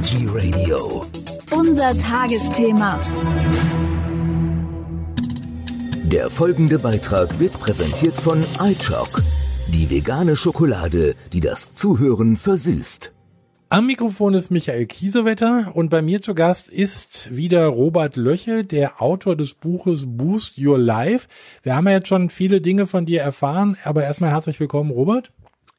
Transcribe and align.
Energy 0.00 0.26
Radio. 0.32 1.04
Unser 1.50 1.94
Tagesthema. 1.98 2.98
Der 6.04 6.30
folgende 6.30 6.78
Beitrag 6.78 7.38
wird 7.38 7.52
präsentiert 7.60 8.14
von 8.14 8.42
iChock, 8.62 9.20
die 9.68 9.90
vegane 9.90 10.36
Schokolade, 10.36 11.16
die 11.34 11.40
das 11.40 11.74
Zuhören 11.74 12.38
versüßt. 12.38 13.12
Am 13.68 13.86
Mikrofon 13.86 14.32
ist 14.32 14.50
Michael 14.50 14.86
Kiesewetter 14.86 15.72
und 15.74 15.90
bei 15.90 16.00
mir 16.00 16.22
zu 16.22 16.34
Gast 16.34 16.70
ist 16.70 17.36
wieder 17.36 17.66
Robert 17.66 18.16
Löche, 18.16 18.64
der 18.64 19.02
Autor 19.02 19.36
des 19.36 19.52
Buches 19.52 20.04
Boost 20.06 20.56
Your 20.56 20.78
Life. 20.78 21.28
Wir 21.62 21.76
haben 21.76 21.86
ja 21.86 21.92
jetzt 21.92 22.08
schon 22.08 22.30
viele 22.30 22.62
Dinge 22.62 22.86
von 22.86 23.04
dir 23.04 23.20
erfahren, 23.20 23.76
aber 23.84 24.02
erstmal 24.02 24.30
herzlich 24.30 24.58
willkommen, 24.60 24.92
Robert. 24.92 25.30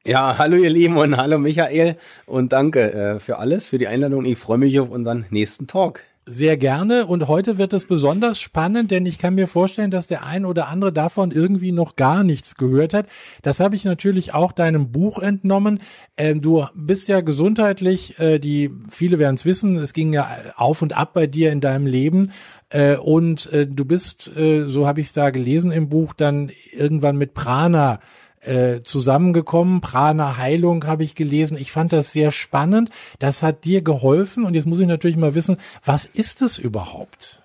Ja, 0.04 0.40
hallo 0.40 0.56
ihr 0.56 0.72
Lieben 0.72 0.98
und 0.98 1.16
hallo 1.16 1.38
Michael 1.38 1.96
und 2.26 2.54
danke 2.54 2.92
äh, 2.92 3.20
für 3.20 3.38
alles, 3.38 3.68
für 3.68 3.78
die 3.78 3.88
Einladung. 3.88 4.26
Ich 4.26 4.40
freue 4.40 4.58
mich 4.58 4.80
auf 4.80 4.90
unseren 4.90 5.26
nächsten 5.30 5.68
Talk. 5.68 6.02
Sehr 6.26 6.58
gerne. 6.58 7.06
Und 7.06 7.28
heute 7.28 7.60
wird 7.60 7.72
es 7.74 7.86
besonders 7.86 8.40
spannend, 8.40 8.90
denn 8.90 9.06
ich 9.06 9.20
kann 9.20 9.36
mir 9.36 9.48
vorstellen, 9.48 9.92
dass 9.92 10.08
der 10.08 10.26
ein 10.26 10.46
oder 10.46 10.70
andere 10.70 10.92
davon 10.92 11.30
irgendwie 11.30 11.72
noch 11.72 11.96
gar 11.98 12.24
nichts 12.24 12.56
gehört 12.56 12.96
hat. 12.96 13.06
Das 13.44 13.60
habe 13.60 13.76
ich 13.76 13.86
natürlich 13.86 14.34
auch 14.34 14.54
deinem 14.54 14.92
Buch 14.92 15.20
entnommen. 15.20 15.80
Ähm, 16.18 16.42
du 16.42 16.66
bist 16.74 17.08
ja 17.08 17.22
gesundheitlich, 17.22 18.20
äh, 18.20 18.40
die 18.40 18.72
viele 18.90 19.20
werden 19.20 19.36
es 19.36 19.46
wissen, 19.46 19.76
es 19.76 19.94
ging 19.94 20.14
ja 20.14 20.28
auf 20.56 20.82
und 20.82 20.98
ab 20.98 21.14
bei 21.14 21.28
dir 21.28 21.52
in 21.52 21.62
deinem 21.62 21.86
Leben. 21.86 22.32
Äh, 22.70 22.96
und 22.96 23.54
äh, 23.54 23.68
du 23.68 23.86
bist, 23.86 24.36
äh, 24.36 24.64
so 24.68 24.88
habe 24.88 25.00
ich 25.00 25.08
es 25.08 25.14
da 25.14 25.30
gelesen 25.30 25.72
im 25.72 25.90
Buch, 25.90 26.16
dann 26.16 26.50
irgendwann 26.72 27.18
mit 27.18 27.36
Prana 27.36 28.00
äh, 28.42 28.82
zusammengekommen. 28.82 29.82
Prana 29.82 30.38
Heilung 30.38 30.86
habe 30.86 31.04
ich 31.04 31.16
gelesen. 31.16 31.58
Ich 31.58 31.72
fand 31.72 31.94
das 31.94 32.12
sehr 32.12 32.32
spannend. 32.32 32.90
Das 33.20 33.44
hat 33.44 33.66
dir 33.66 33.82
geholfen. 33.82 34.46
Und 34.46 34.54
jetzt 34.54 34.66
muss 34.66 34.80
ich 34.80 34.88
natürlich 34.88 35.18
mal 35.18 35.36
wissen, 35.36 35.58
was 35.86 36.06
ist 36.06 36.42
das 36.42 36.58
überhaupt? 36.58 37.41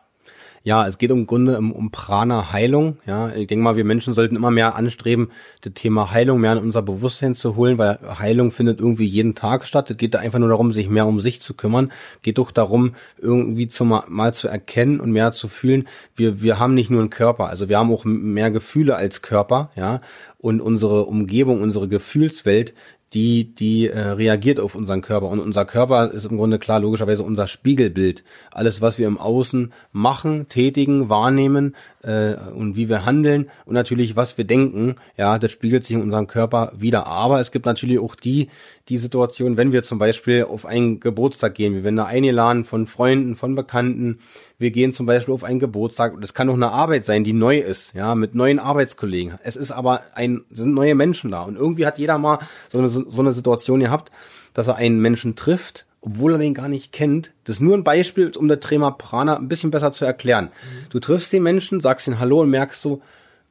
Ja, 0.67 0.85
es 0.85 0.99
geht 0.99 1.13
im 1.13 1.29
Grunde 1.29 1.59
um, 1.59 1.71
um 1.71 1.93
Prana-Heilung. 1.93 2.97
Ja, 3.07 3.33
ich 3.33 3.47
denke 3.47 3.63
mal, 3.63 3.77
wir 3.77 3.85
Menschen 3.85 4.15
sollten 4.15 4.35
immer 4.35 4.51
mehr 4.51 4.75
anstreben, 4.75 5.29
das 5.61 5.75
Thema 5.75 6.11
Heilung 6.11 6.41
mehr 6.41 6.55
in 6.55 6.59
unser 6.59 6.83
Bewusstsein 6.83 7.37
zu 7.37 7.55
holen, 7.55 7.79
weil 7.79 8.01
Heilung 8.19 8.51
findet 8.51 8.81
irgendwie 8.81 9.07
jeden 9.07 9.37
Tag 9.37 9.65
statt. 9.65 9.89
Es 9.93 9.97
geht 9.97 10.15
da 10.15 10.19
einfach 10.19 10.41
nur 10.41 10.49
darum, 10.49 10.73
sich 10.73 10.89
mehr 10.89 11.07
um 11.07 11.21
sich 11.21 11.41
zu 11.41 11.55
kümmern. 11.55 11.93
Geht 12.23 12.39
doch 12.39 12.51
darum, 12.51 12.97
irgendwie 13.17 13.69
zum, 13.69 13.97
mal 14.09 14.35
zu 14.35 14.49
erkennen 14.49 14.99
und 14.99 15.13
mehr 15.13 15.31
zu 15.31 15.47
fühlen. 15.47 15.87
Wir, 16.17 16.43
wir 16.43 16.59
haben 16.59 16.75
nicht 16.75 16.91
nur 16.91 16.99
einen 16.99 17.11
Körper, 17.11 17.47
also 17.47 17.69
wir 17.69 17.79
haben 17.79 17.93
auch 17.93 18.05
mehr 18.05 18.51
Gefühle 18.51 18.97
als 18.97 19.23
Körper, 19.23 19.71
ja. 19.77 20.01
Und 20.39 20.61
unsere 20.61 21.05
Umgebung, 21.05 21.63
unsere 21.63 21.87
Gefühlswelt 21.87 22.75
die, 23.13 23.55
die 23.55 23.89
äh, 23.89 23.99
reagiert 23.99 24.61
auf 24.61 24.75
unseren 24.75 25.01
Körper. 25.01 25.29
Und 25.29 25.41
unser 25.41 25.65
Körper 25.65 26.11
ist 26.11 26.25
im 26.25 26.37
Grunde 26.37 26.59
klar, 26.59 26.81
logischerweise 26.81 27.23
unser 27.23 27.47
Spiegelbild. 27.47 28.25
Alles, 28.51 28.81
was 28.81 28.99
wir 28.99 29.07
im 29.07 29.19
Außen 29.19 29.73
machen, 29.93 30.49
tätigen, 30.49 31.09
wahrnehmen 31.09 31.77
äh, 32.07 32.37
und 32.55 32.77
wie 32.77 32.89
wir 32.89 33.05
handeln 33.05 33.51
und 33.65 33.75
natürlich, 33.75 34.17
was 34.17 34.39
wir 34.39 34.45
denken, 34.45 34.97
ja, 35.17 35.39
das 35.39 35.51
spiegelt 35.51 35.85
sich 35.85 35.97
in 35.97 36.03
unserem 36.03 36.27
Körper 36.27 36.73
wieder. 36.77 37.07
Aber 37.07 37.41
es 37.41 37.51
gibt 37.51 37.67
natürlich 37.67 37.99
auch 37.99 38.15
die, 38.15 38.49
die 38.89 38.97
Situation, 38.97 39.57
wenn 39.57 39.73
wir 39.73 39.83
zum 39.83 39.99
Beispiel 39.99 40.45
auf 40.45 40.65
einen 40.65 41.01
Geburtstag 41.01 41.55
gehen, 41.55 41.75
wir 41.75 41.85
werden 41.85 41.97
da 41.97 42.07
eingeladen 42.07 42.65
von 42.65 42.87
Freunden, 42.87 43.37
von 43.37 43.55
Bekannten, 43.55 44.21
wir 44.59 44.71
gehen 44.71 44.95
zum 44.95 45.07
Beispiel 45.07 45.35
auf 45.35 45.45
einen 45.45 45.59
Geburtstag 45.59 46.15
und 46.15 46.23
es 46.23 46.33
kann 46.33 46.49
auch 46.49 46.55
eine 46.55 46.71
Arbeit 46.71 47.05
sein, 47.05 47.25
die 47.25 47.33
neu 47.33 47.59
ist, 47.59 47.93
ja, 47.95 48.15
mit 48.15 48.35
neuen 48.35 48.59
Arbeitskollegen. 48.59 49.35
Es 49.43 49.57
ist 49.57 49.73
aber 49.73 50.03
ein, 50.15 50.45
sind 50.51 50.73
neue 50.73 50.95
Menschen 50.95 51.33
da 51.33 51.43
und 51.43 51.57
irgendwie 51.57 51.87
hat 51.87 51.99
jeder 51.99 52.19
mal 52.19 52.39
so 52.71 52.79
eine, 52.79 52.89
so 52.89 53.05
eine 53.19 53.33
Situation 53.33 53.81
gehabt, 53.81 54.13
dass 54.55 54.69
er 54.69 54.77
einen 54.77 55.01
Menschen 55.01 55.35
trifft, 55.35 55.86
obwohl 56.07 56.33
er 56.33 56.39
den 56.39 56.55
gar 56.55 56.69
nicht 56.69 56.93
kennt. 56.93 57.33
Das 57.45 57.57
ist 57.57 57.61
nur 57.61 57.77
ein 57.77 57.85
Beispiel, 57.85 58.31
um 58.37 58.47
der 58.47 58.61
Trema 58.61 58.93
Prana 58.93 59.37
ein 59.37 59.49
bisschen 59.49 59.73
besser 59.73 59.91
zu 59.91 60.05
erklären. 60.05 60.47
Mhm. 60.47 60.87
Du 60.91 61.01
triffst 61.01 61.33
den 61.33 61.43
Menschen, 61.43 61.81
sagst 61.81 62.07
ihn 62.07 62.21
Hallo 62.21 62.41
und 62.43 62.51
merkst 62.51 62.81
so, 62.81 63.03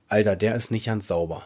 Alter, 0.08 0.36
der 0.36 0.56
ist 0.56 0.72
nicht 0.72 0.86
ganz 0.86 1.08
sauber. 1.08 1.44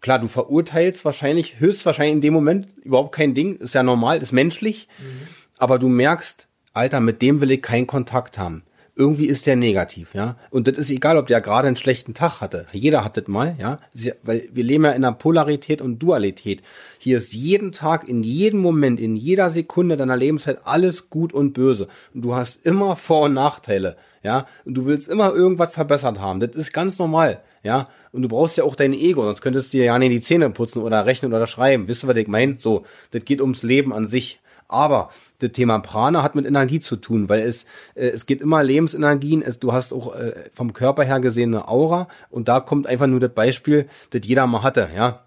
Klar, 0.00 0.20
du 0.20 0.26
verurteilst 0.26 1.04
wahrscheinlich, 1.04 1.60
höchstwahrscheinlich 1.60 2.14
in 2.14 2.20
dem 2.22 2.32
Moment 2.32 2.68
überhaupt 2.82 3.14
kein 3.14 3.34
Ding, 3.34 3.56
ist 3.56 3.74
ja 3.74 3.82
normal, 3.82 4.22
ist 4.22 4.32
menschlich, 4.32 4.88
mhm. 4.98 5.28
aber 5.58 5.78
du 5.78 5.88
merkst, 5.88 6.48
Alter, 6.72 7.00
mit 7.00 7.20
dem 7.20 7.40
will 7.40 7.50
ich 7.50 7.60
keinen 7.60 7.86
Kontakt 7.86 8.38
haben 8.38 8.62
irgendwie 8.98 9.26
ist 9.26 9.46
der 9.46 9.54
negativ, 9.54 10.12
ja. 10.14 10.36
Und 10.50 10.66
das 10.66 10.76
ist 10.76 10.90
egal, 10.90 11.16
ob 11.18 11.28
der 11.28 11.40
gerade 11.40 11.68
einen 11.68 11.76
schlechten 11.76 12.14
Tag 12.14 12.40
hatte. 12.40 12.66
Jeder 12.72 13.04
hat 13.04 13.16
das 13.16 13.28
mal, 13.28 13.54
ja. 13.58 13.78
Weil 14.24 14.48
wir 14.52 14.64
leben 14.64 14.84
ja 14.84 14.90
in 14.90 15.04
einer 15.04 15.14
Polarität 15.14 15.80
und 15.80 16.00
Dualität. 16.00 16.62
Hier 16.98 17.16
ist 17.16 17.32
jeden 17.32 17.70
Tag, 17.70 18.08
in 18.08 18.24
jedem 18.24 18.60
Moment, 18.60 18.98
in 18.98 19.14
jeder 19.14 19.50
Sekunde 19.50 19.96
deiner 19.96 20.16
Lebenszeit 20.16 20.58
alles 20.64 21.10
gut 21.10 21.32
und 21.32 21.52
böse. 21.52 21.86
Und 22.12 22.22
du 22.22 22.34
hast 22.34 22.66
immer 22.66 22.96
Vor- 22.96 23.26
und 23.26 23.34
Nachteile, 23.34 23.96
ja. 24.24 24.46
Und 24.64 24.74
du 24.74 24.84
willst 24.86 25.06
immer 25.06 25.32
irgendwas 25.32 25.72
verbessert 25.72 26.18
haben. 26.18 26.40
Das 26.40 26.50
ist 26.56 26.72
ganz 26.72 26.98
normal, 26.98 27.40
ja. 27.62 27.88
Und 28.10 28.22
du 28.22 28.28
brauchst 28.28 28.56
ja 28.56 28.64
auch 28.64 28.74
dein 28.74 28.94
Ego, 28.94 29.22
sonst 29.22 29.42
könntest 29.42 29.72
du 29.72 29.78
dir 29.78 29.84
ja 29.84 29.98
nicht 29.98 30.10
die 30.10 30.20
Zähne 30.20 30.50
putzen 30.50 30.82
oder 30.82 31.06
rechnen 31.06 31.32
oder 31.32 31.46
schreiben. 31.46 31.86
Wisst 31.86 32.04
ihr, 32.04 32.08
was 32.08 32.16
ich 32.16 32.26
meine? 32.26 32.56
So, 32.58 32.84
das 33.12 33.24
geht 33.24 33.40
ums 33.40 33.62
Leben 33.62 33.92
an 33.92 34.08
sich. 34.08 34.40
Aber 34.68 35.10
das 35.38 35.52
Thema 35.52 35.78
Prana 35.78 36.22
hat 36.22 36.34
mit 36.34 36.46
Energie 36.46 36.78
zu 36.78 36.96
tun, 36.96 37.28
weil 37.30 37.40
es 37.40 37.64
äh, 37.94 38.08
es 38.08 38.26
geht 38.26 38.42
immer 38.42 38.62
Lebensenergien. 38.62 39.42
Es, 39.42 39.58
du 39.58 39.72
hast 39.72 39.92
auch 39.92 40.14
äh, 40.14 40.34
vom 40.52 40.74
Körper 40.74 41.04
her 41.04 41.20
gesehen 41.20 41.54
eine 41.54 41.68
Aura 41.68 42.08
und 42.30 42.48
da 42.48 42.60
kommt 42.60 42.86
einfach 42.86 43.06
nur 43.06 43.20
das 43.20 43.32
Beispiel, 43.32 43.88
das 44.10 44.20
jeder 44.24 44.46
mal 44.46 44.62
hatte, 44.62 44.88
ja. 44.94 45.24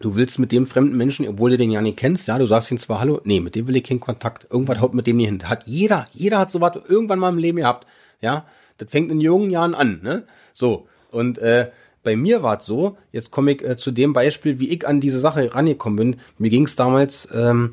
Du 0.00 0.14
willst 0.14 0.38
mit 0.38 0.52
dem 0.52 0.66
fremden 0.66 0.96
Menschen, 0.98 1.26
obwohl 1.26 1.50
du 1.50 1.56
den 1.56 1.70
ja 1.70 1.80
nicht 1.80 1.96
kennst, 1.96 2.28
ja, 2.28 2.38
du 2.38 2.46
sagst 2.46 2.70
ihm 2.70 2.76
zwar 2.76 3.00
Hallo, 3.00 3.20
nee, 3.24 3.40
mit 3.40 3.54
dem 3.54 3.66
will 3.66 3.76
ich 3.76 3.84
keinen 3.84 4.00
Kontakt. 4.00 4.46
Irgendwas 4.50 4.80
haut 4.80 4.92
mit 4.92 5.06
dem 5.06 5.16
nicht 5.16 5.28
hin. 5.28 5.48
Hat 5.48 5.62
jeder, 5.66 6.04
jeder 6.12 6.38
hat 6.38 6.50
sowas 6.50 6.72
irgendwann 6.86 7.18
mal 7.18 7.30
im 7.30 7.38
Leben 7.38 7.58
gehabt, 7.58 7.86
ja. 8.20 8.44
Das 8.78 8.90
fängt 8.90 9.10
in 9.10 9.22
jungen 9.22 9.48
Jahren 9.48 9.74
an, 9.74 10.00
ne? 10.02 10.24
So 10.52 10.86
und 11.10 11.38
äh, 11.38 11.70
bei 12.02 12.14
mir 12.14 12.42
war 12.44 12.58
es 12.58 12.66
so, 12.66 12.96
jetzt 13.10 13.32
komme 13.32 13.52
ich 13.52 13.64
äh, 13.64 13.76
zu 13.76 13.90
dem 13.90 14.12
Beispiel, 14.12 14.60
wie 14.60 14.68
ich 14.68 14.86
an 14.86 15.00
diese 15.00 15.18
Sache 15.18 15.52
rangekommen 15.52 15.96
bin. 15.96 16.20
Mir 16.38 16.50
ging 16.50 16.64
es 16.64 16.76
damals 16.76 17.28
ähm, 17.34 17.72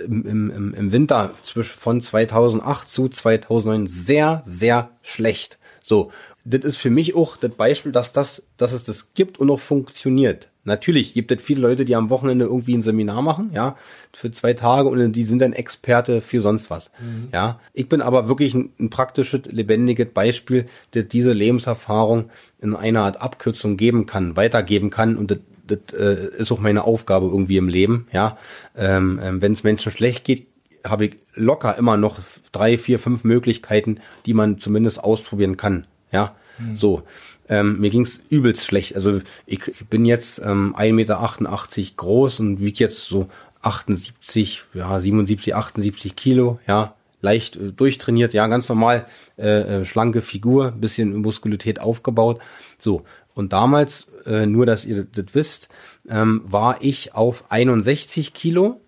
im, 0.00 0.50
im, 0.50 0.74
im 0.74 0.92
Winter 0.92 1.32
zwischen 1.42 1.78
von 1.78 2.00
2008 2.00 2.88
zu 2.88 3.08
2009 3.08 3.86
sehr, 3.86 4.42
sehr 4.44 4.90
schlecht. 5.02 5.58
So, 5.82 6.10
das 6.44 6.64
ist 6.64 6.76
für 6.76 6.90
mich 6.90 7.14
auch 7.14 7.36
das 7.36 7.52
Beispiel, 7.52 7.92
dass 7.92 8.12
das, 8.12 8.42
dass 8.56 8.72
es 8.72 8.84
das 8.84 9.14
gibt 9.14 9.38
und 9.38 9.50
auch 9.50 9.60
funktioniert. 9.60 10.48
Natürlich 10.64 11.14
gibt 11.14 11.32
es 11.32 11.42
viele 11.42 11.62
Leute, 11.62 11.86
die 11.86 11.96
am 11.96 12.10
Wochenende 12.10 12.44
irgendwie 12.44 12.76
ein 12.76 12.82
Seminar 12.82 13.22
machen, 13.22 13.50
ja, 13.54 13.76
für 14.12 14.30
zwei 14.30 14.52
Tage 14.52 14.88
und 14.88 15.12
die 15.12 15.24
sind 15.24 15.40
dann 15.40 15.54
Experte 15.54 16.20
für 16.20 16.40
sonst 16.42 16.68
was. 16.68 16.90
Mhm. 17.00 17.28
Ja, 17.32 17.58
ich 17.72 17.88
bin 17.88 18.02
aber 18.02 18.28
wirklich 18.28 18.52
ein, 18.54 18.70
ein 18.78 18.90
praktisches, 18.90 19.46
lebendiges 19.46 20.08
Beispiel, 20.12 20.66
das 20.90 21.08
diese 21.08 21.32
Lebenserfahrung 21.32 22.30
in 22.60 22.76
einer 22.76 23.04
Art 23.04 23.20
Abkürzung 23.22 23.78
geben 23.78 24.04
kann, 24.04 24.36
weitergeben 24.36 24.90
kann 24.90 25.16
und 25.16 25.30
das 25.30 25.38
das 25.70 25.98
äh, 25.98 26.28
ist 26.36 26.52
auch 26.52 26.60
meine 26.60 26.84
Aufgabe 26.84 27.26
irgendwie 27.26 27.56
im 27.56 27.68
Leben, 27.68 28.06
ja. 28.12 28.36
Ähm, 28.76 29.20
ähm, 29.22 29.42
Wenn 29.42 29.52
es 29.52 29.62
Menschen 29.62 29.92
schlecht 29.92 30.24
geht, 30.24 30.46
habe 30.86 31.06
ich 31.06 31.16
locker 31.34 31.76
immer 31.76 31.96
noch 31.96 32.18
drei, 32.52 32.78
vier, 32.78 32.98
fünf 32.98 33.24
Möglichkeiten, 33.24 33.98
die 34.26 34.34
man 34.34 34.58
zumindest 34.58 35.02
ausprobieren 35.02 35.56
kann, 35.56 35.86
ja. 36.12 36.34
Mhm. 36.58 36.76
So. 36.76 37.02
Ähm, 37.48 37.80
mir 37.80 37.90
ging's 37.90 38.20
übelst 38.28 38.64
schlecht. 38.64 38.94
Also 38.94 39.20
ich, 39.44 39.66
ich 39.66 39.86
bin 39.86 40.04
jetzt 40.04 40.38
ähm, 40.38 40.74
1,88 40.76 40.92
Meter 40.92 41.96
groß 41.96 42.40
und 42.40 42.60
wiege 42.60 42.78
jetzt 42.78 43.06
so 43.06 43.28
78, 43.62 44.62
ja, 44.74 45.00
77, 45.00 45.54
78 45.54 46.16
Kilo, 46.16 46.60
ja, 46.66 46.94
leicht 47.20 47.56
äh, 47.56 47.72
durchtrainiert, 47.72 48.34
ja, 48.34 48.46
ganz 48.46 48.68
normal, 48.68 49.06
äh, 49.36 49.80
äh, 49.80 49.84
schlanke 49.84 50.22
Figur, 50.22 50.70
bisschen 50.70 51.16
Muskulität 51.16 51.80
aufgebaut. 51.80 52.40
So, 52.78 53.02
und 53.34 53.52
damals, 53.52 54.08
äh, 54.26 54.46
nur 54.46 54.66
dass 54.66 54.84
ihr 54.84 55.04
das 55.04 55.26
wisst, 55.32 55.68
ähm, 56.08 56.42
war 56.44 56.78
ich 56.80 57.14
auf 57.14 57.44
61 57.50 58.34
Kilo. 58.34 58.80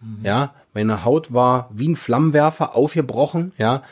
Mhm. 0.00 0.24
Ja, 0.24 0.54
meine 0.72 1.04
Haut 1.04 1.32
war 1.32 1.68
wie 1.72 1.88
ein 1.88 1.96
Flammenwerfer 1.96 2.74
aufgebrochen, 2.76 3.52
ja, 3.58 3.82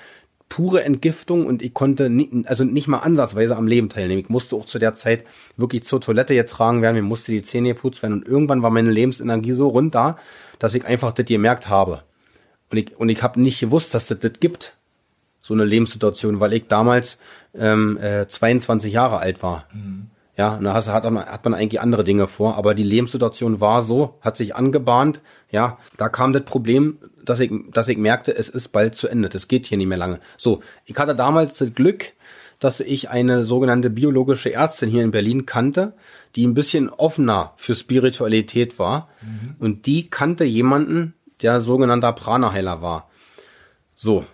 pure 0.48 0.84
Entgiftung 0.84 1.46
und 1.46 1.62
ich 1.62 1.72
konnte 1.72 2.10
nicht, 2.10 2.30
also 2.46 2.64
nicht 2.64 2.86
mal 2.86 2.98
ansatzweise 2.98 3.56
am 3.56 3.66
Leben 3.66 3.88
teilnehmen. 3.88 4.20
Ich 4.20 4.28
musste 4.28 4.56
auch 4.56 4.66
zu 4.66 4.78
der 4.78 4.94
Zeit 4.94 5.24
wirklich 5.56 5.84
zur 5.84 6.00
Toilette 6.00 6.34
getragen 6.34 6.82
werden, 6.82 6.96
mir 6.96 7.02
musste 7.02 7.32
die 7.32 7.40
Zähne 7.40 7.68
geputzt 7.68 8.02
werden 8.02 8.18
und 8.18 8.28
irgendwann 8.28 8.62
war 8.62 8.70
meine 8.70 8.90
Lebensenergie 8.90 9.52
so 9.52 9.68
runter, 9.68 10.18
dass 10.58 10.74
ich 10.74 10.84
einfach 10.84 11.12
das 11.12 11.24
gemerkt 11.24 11.70
habe. 11.70 12.02
Und 12.70 12.76
ich, 12.76 12.96
und 12.98 13.08
ich 13.08 13.22
habe 13.22 13.40
nicht 13.40 13.60
gewusst, 13.60 13.94
dass 13.94 14.06
das 14.06 14.18
das 14.18 14.32
gibt 14.40 14.76
so 15.42 15.54
eine 15.54 15.64
Lebenssituation, 15.64 16.40
weil 16.40 16.52
ich 16.52 16.68
damals 16.68 17.18
ähm, 17.54 17.98
äh, 17.98 18.26
22 18.26 18.92
Jahre 18.92 19.18
alt 19.18 19.42
war. 19.42 19.66
Mhm. 19.72 20.06
Ja, 20.36 20.54
und 20.54 20.64
da 20.64 20.72
hat, 20.72 20.86
hat, 20.88 21.04
man, 21.10 21.26
hat 21.26 21.44
man 21.44 21.52
eigentlich 21.52 21.80
andere 21.80 22.04
Dinge 22.04 22.26
vor, 22.26 22.56
aber 22.56 22.74
die 22.74 22.84
Lebenssituation 22.84 23.60
war 23.60 23.82
so, 23.82 24.18
hat 24.22 24.38
sich 24.38 24.56
angebahnt. 24.56 25.20
Ja, 25.50 25.78
da 25.98 26.08
kam 26.08 26.32
das 26.32 26.44
Problem, 26.44 26.98
dass 27.22 27.40
ich, 27.40 27.52
dass 27.72 27.88
ich 27.88 27.98
merkte, 27.98 28.34
es 28.34 28.48
ist 28.48 28.68
bald 28.68 28.94
zu 28.94 29.08
Ende. 29.08 29.28
Das 29.28 29.48
geht 29.48 29.66
hier 29.66 29.76
nicht 29.76 29.88
mehr 29.88 29.98
lange. 29.98 30.20
So, 30.38 30.60
ich 30.86 30.96
hatte 30.96 31.14
damals 31.14 31.58
das 31.58 31.74
Glück, 31.74 32.12
dass 32.58 32.80
ich 32.80 33.10
eine 33.10 33.44
sogenannte 33.44 33.90
biologische 33.90 34.52
Ärztin 34.52 34.88
hier 34.88 35.02
in 35.02 35.10
Berlin 35.10 35.44
kannte, 35.44 35.94
die 36.34 36.46
ein 36.46 36.54
bisschen 36.54 36.88
offener 36.88 37.52
für 37.56 37.74
Spiritualität 37.74 38.78
war. 38.78 39.08
Mhm. 39.20 39.56
Und 39.58 39.86
die 39.86 40.08
kannte 40.08 40.44
jemanden, 40.44 41.14
der 41.42 41.60
sogenannter 41.60 42.12
Prana-Heiler 42.12 42.80
war. 42.80 43.10
So. 43.94 44.24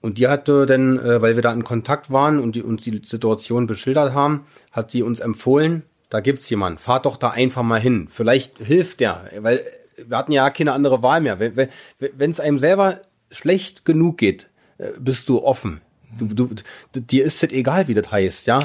Und 0.00 0.18
die 0.18 0.28
hatte 0.28 0.66
dann, 0.66 0.98
äh, 0.98 1.20
weil 1.20 1.34
wir 1.34 1.42
da 1.42 1.52
in 1.52 1.64
Kontakt 1.64 2.10
waren 2.10 2.38
und 2.38 2.54
die 2.54 2.62
uns 2.62 2.82
die 2.84 3.02
Situation 3.04 3.66
beschildert 3.66 4.14
haben, 4.14 4.46
hat 4.70 4.90
sie 4.90 5.02
uns 5.02 5.20
empfohlen, 5.20 5.82
da 6.10 6.20
gibt's 6.20 6.48
jemanden, 6.50 6.78
fahrt 6.78 7.06
doch 7.06 7.16
da 7.16 7.30
einfach 7.30 7.62
mal 7.62 7.80
hin. 7.80 8.08
Vielleicht 8.08 8.58
hilft 8.58 9.00
der, 9.00 9.24
weil 9.40 9.60
wir 9.96 10.16
hatten 10.16 10.32
ja 10.32 10.48
keine 10.50 10.72
andere 10.72 11.02
Wahl 11.02 11.20
mehr. 11.20 11.38
Wenn 11.40 12.30
es 12.30 12.40
einem 12.40 12.58
selber 12.58 13.00
schlecht 13.30 13.84
genug 13.84 14.18
geht, 14.18 14.48
äh, 14.78 14.92
bist 14.98 15.28
du 15.28 15.42
offen. 15.42 15.80
Du, 16.18 16.26
du, 16.26 16.48
dir 16.94 17.24
ist 17.24 17.42
es 17.42 17.52
egal, 17.52 17.86
wie 17.86 17.94
das 17.94 18.10
heißt, 18.10 18.46
ja. 18.46 18.60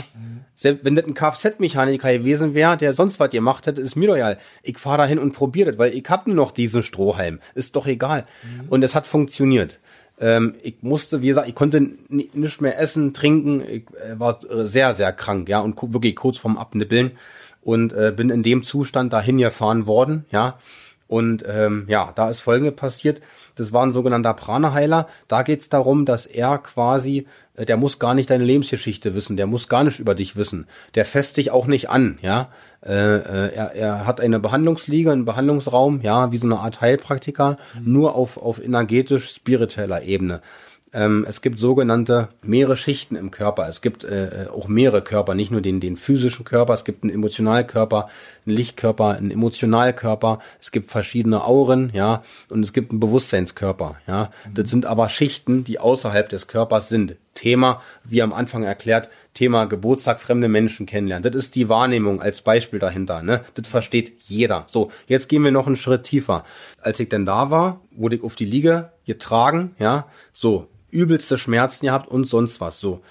Selbst 0.56 0.86
wenn 0.86 0.96
das 0.96 1.06
ein 1.06 1.14
Kfz-Mechaniker 1.14 2.18
gewesen 2.18 2.54
wäre, 2.54 2.78
der 2.78 2.94
sonst 2.94 3.20
was 3.20 3.32
gemacht 3.32 3.68
hätte, 3.68 3.82
ist 3.82 3.96
mir 3.96 4.08
doch 4.08 4.16
egal. 4.16 4.38
Ich 4.62 4.78
fahre 4.78 5.00
da 5.00 5.06
hin 5.06 5.20
und 5.20 5.34
probiere 5.34 5.72
das, 5.72 5.78
weil 5.78 5.94
ich 5.94 6.06
hab 6.08 6.26
nur 6.26 6.36
noch 6.36 6.52
diesen 6.52 6.84
Strohhalm. 6.84 7.40
Ist 7.54 7.76
doch 7.76 7.86
egal. 7.86 8.26
Mhm. 8.44 8.70
Und 8.70 8.84
es 8.84 8.96
hat 8.96 9.08
funktioniert. 9.08 9.80
Ähm, 10.24 10.56
ich 10.64 10.76
musste, 10.82 11.22
wie 11.22 11.28
gesagt, 11.28 11.50
ich 11.50 11.56
konnte 11.56 11.82
nicht 12.08 12.62
mehr 12.62 12.80
essen, 12.80 13.14
trinken. 13.14 13.60
Ich 13.60 13.84
äh, 13.92 14.18
war 14.18 14.40
sehr, 14.50 14.96
sehr 14.96 15.12
krank, 15.12 15.50
ja, 15.50 15.60
und 15.60 15.76
wirklich 15.94 16.16
kurz 16.16 16.38
vorm 16.38 16.58
Abnippeln. 16.58 17.12
Und 17.62 17.92
äh, 17.92 18.14
bin 18.16 18.30
in 18.30 18.42
dem 18.42 18.64
Zustand 18.64 19.12
dahin 19.12 19.38
gefahren 19.38 19.86
worden, 19.86 20.26
ja. 20.32 20.58
Und 21.08 21.44
ähm, 21.46 21.86
ja, 21.90 22.14
da 22.16 22.30
ist 22.30 22.40
Folgendes 22.40 22.76
passiert. 22.76 23.22
Das 23.56 23.74
war 23.74 23.86
ein 23.86 23.92
sogenannter 23.92 24.34
Prana-Heiler. 24.34 25.08
Da 25.28 25.44
geht 25.44 25.62
es 25.62 25.70
darum, 25.70 26.06
dass 26.06 26.26
er 26.26 26.58
quasi, 26.58 27.28
äh, 27.56 27.66
der 27.66 27.76
muss 27.76 28.00
gar 28.00 28.14
nicht 28.14 28.30
deine 28.30 28.46
Lebensgeschichte 28.46 29.14
wissen, 29.16 29.36
der 29.36 29.46
muss 29.46 29.68
gar 29.68 29.84
nicht 29.84 30.00
über 30.00 30.16
dich 30.16 30.38
wissen. 30.38 30.68
Der 30.96 31.04
fässt 31.06 31.36
dich 31.36 31.52
auch 31.52 31.68
nicht 31.68 31.90
an, 31.90 32.18
ja. 32.22 32.50
Äh, 32.86 33.18
äh, 33.18 33.54
er, 33.54 33.76
er 33.76 34.06
hat 34.06 34.20
eine 34.20 34.40
Behandlungsliege, 34.40 35.12
einen 35.12 35.26
Behandlungsraum, 35.26 36.02
ja, 36.02 36.32
wie 36.32 36.38
so 36.38 36.48
eine 36.48 36.60
Art 36.60 36.82
Heilpraktiker, 36.82 37.58
mhm. 37.80 37.94
nur 37.94 38.16
auf, 38.16 38.38
auf 38.38 38.64
energetisch-spiritueller 38.64 40.04
Ebene. 40.04 40.42
Ähm, 40.94 41.26
es 41.28 41.42
gibt 41.42 41.60
sogenannte 41.60 42.30
mehrere 42.44 42.76
Schichten 42.76 43.16
im 43.16 43.32
Körper. 43.32 43.68
Es 43.68 43.82
gibt 43.82 44.04
äh, 44.04 44.46
auch 44.54 44.68
mehrere 44.68 45.02
Körper, 45.02 45.34
nicht 45.34 45.52
nur 45.52 45.62
den, 45.62 45.80
den 45.80 45.98
physischen 45.98 46.46
Körper. 46.46 46.74
Es 46.74 46.84
gibt 46.84 47.04
einen 47.04 47.12
Emotionalkörper, 47.12 48.10
einen 48.46 48.56
Lichtkörper, 48.56 49.10
einen 49.10 49.32
Emotionalkörper. 49.32 50.40
Es 50.62 50.72
gibt 50.72 50.92
verschiedene 50.92 51.44
Auren, 51.46 51.90
ja, 51.94 52.22
und 52.50 52.64
es 52.64 52.74
gibt 52.74 52.92
einen 52.92 53.00
Bewusstseinskörper, 53.00 53.96
ja. 54.08 54.26
Mhm. 54.46 54.54
Das 54.54 54.70
sind 54.70 54.86
aber 54.86 55.10
Schichten, 55.10 55.64
die 55.64 55.80
außerhalb 55.80 56.30
des 56.30 56.48
Körpers 56.48 56.90
sind. 56.90 57.16
Thema, 57.34 57.82
wie 58.04 58.22
am 58.22 58.34
Anfang 58.34 58.64
erklärt, 58.64 59.10
Thema 59.34 59.66
Geburtstag 59.66 60.22
fremde 60.22 60.48
Menschen 60.48 60.86
kennenlernen. 60.86 61.24
Das 61.24 61.36
ist 61.36 61.56
die 61.56 61.70
Wahrnehmung 61.70 62.22
als 62.22 62.42
Beispiel 62.42 62.80
dahinter. 62.80 63.24
Ne? 63.24 63.42
Das 63.56 63.68
versteht 63.68 64.14
jeder. 64.20 64.66
So, 64.68 64.92
jetzt 65.08 65.30
gehen 65.30 65.44
wir 65.44 65.52
noch 65.52 65.68
einen 65.68 65.76
Schritt 65.76 66.04
tiefer. 66.04 66.44
Als 66.82 67.00
ich 67.00 67.10
denn 67.10 67.26
da 67.26 67.50
war, 67.50 67.82
wurde 67.92 68.18
ich 68.18 68.24
auf 68.24 68.36
die 68.36 68.46
Liege 68.46 68.92
getragen, 69.06 69.76
ja, 69.80 70.08
so, 70.32 70.68
übelste 70.92 71.38
Schmerzen 71.38 71.88
gehabt 71.88 72.08
und 72.08 72.30
sonst 72.30 72.62
was 72.62 72.80
so. 72.80 73.02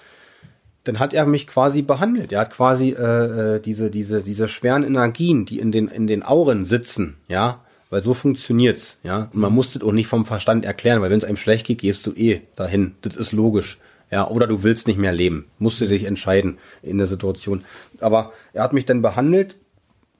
Dann 0.85 0.99
hat 0.99 1.13
er 1.13 1.25
mich 1.25 1.47
quasi 1.47 1.81
behandelt. 1.81 2.31
Er 2.31 2.41
hat 2.41 2.51
quasi 2.51 2.89
äh, 2.89 3.55
äh, 3.55 3.59
diese 3.61 3.89
diese 3.89 4.21
diese 4.21 4.49
schweren 4.49 4.83
Energien, 4.83 5.45
die 5.45 5.59
in 5.59 5.71
den 5.71 5.87
in 5.87 6.07
den 6.07 6.23
Auren 6.23 6.65
sitzen, 6.65 7.17
ja, 7.27 7.61
weil 7.89 8.01
so 8.01 8.13
funktioniert's, 8.13 8.97
ja. 9.03 9.29
Und 9.33 9.35
man 9.35 9.53
muss 9.53 9.73
das 9.73 9.83
auch 9.83 9.91
nicht 9.91 10.07
vom 10.07 10.25
Verstand 10.25 10.65
erklären, 10.65 11.01
weil 11.01 11.09
wenn 11.09 11.19
es 11.19 11.25
einem 11.25 11.37
schlecht 11.37 11.67
geht, 11.67 11.79
gehst 11.79 12.05
du 12.05 12.11
eh 12.13 12.41
dahin. 12.55 12.95
Das 13.01 13.15
ist 13.15 13.31
logisch. 13.31 13.79
Ja, 14.11 14.27
oder 14.27 14.47
du 14.47 14.63
willst 14.63 14.87
nicht 14.87 14.99
mehr 14.99 15.13
leben. 15.13 15.49
Musst 15.57 15.81
du 15.81 15.85
dich 15.85 16.03
entscheiden 16.03 16.59
in 16.81 16.97
der 16.97 17.07
Situation. 17.07 17.65
Aber 17.99 18.33
er 18.53 18.63
hat 18.63 18.73
mich 18.73 18.85
dann 18.85 19.01
behandelt, 19.01 19.57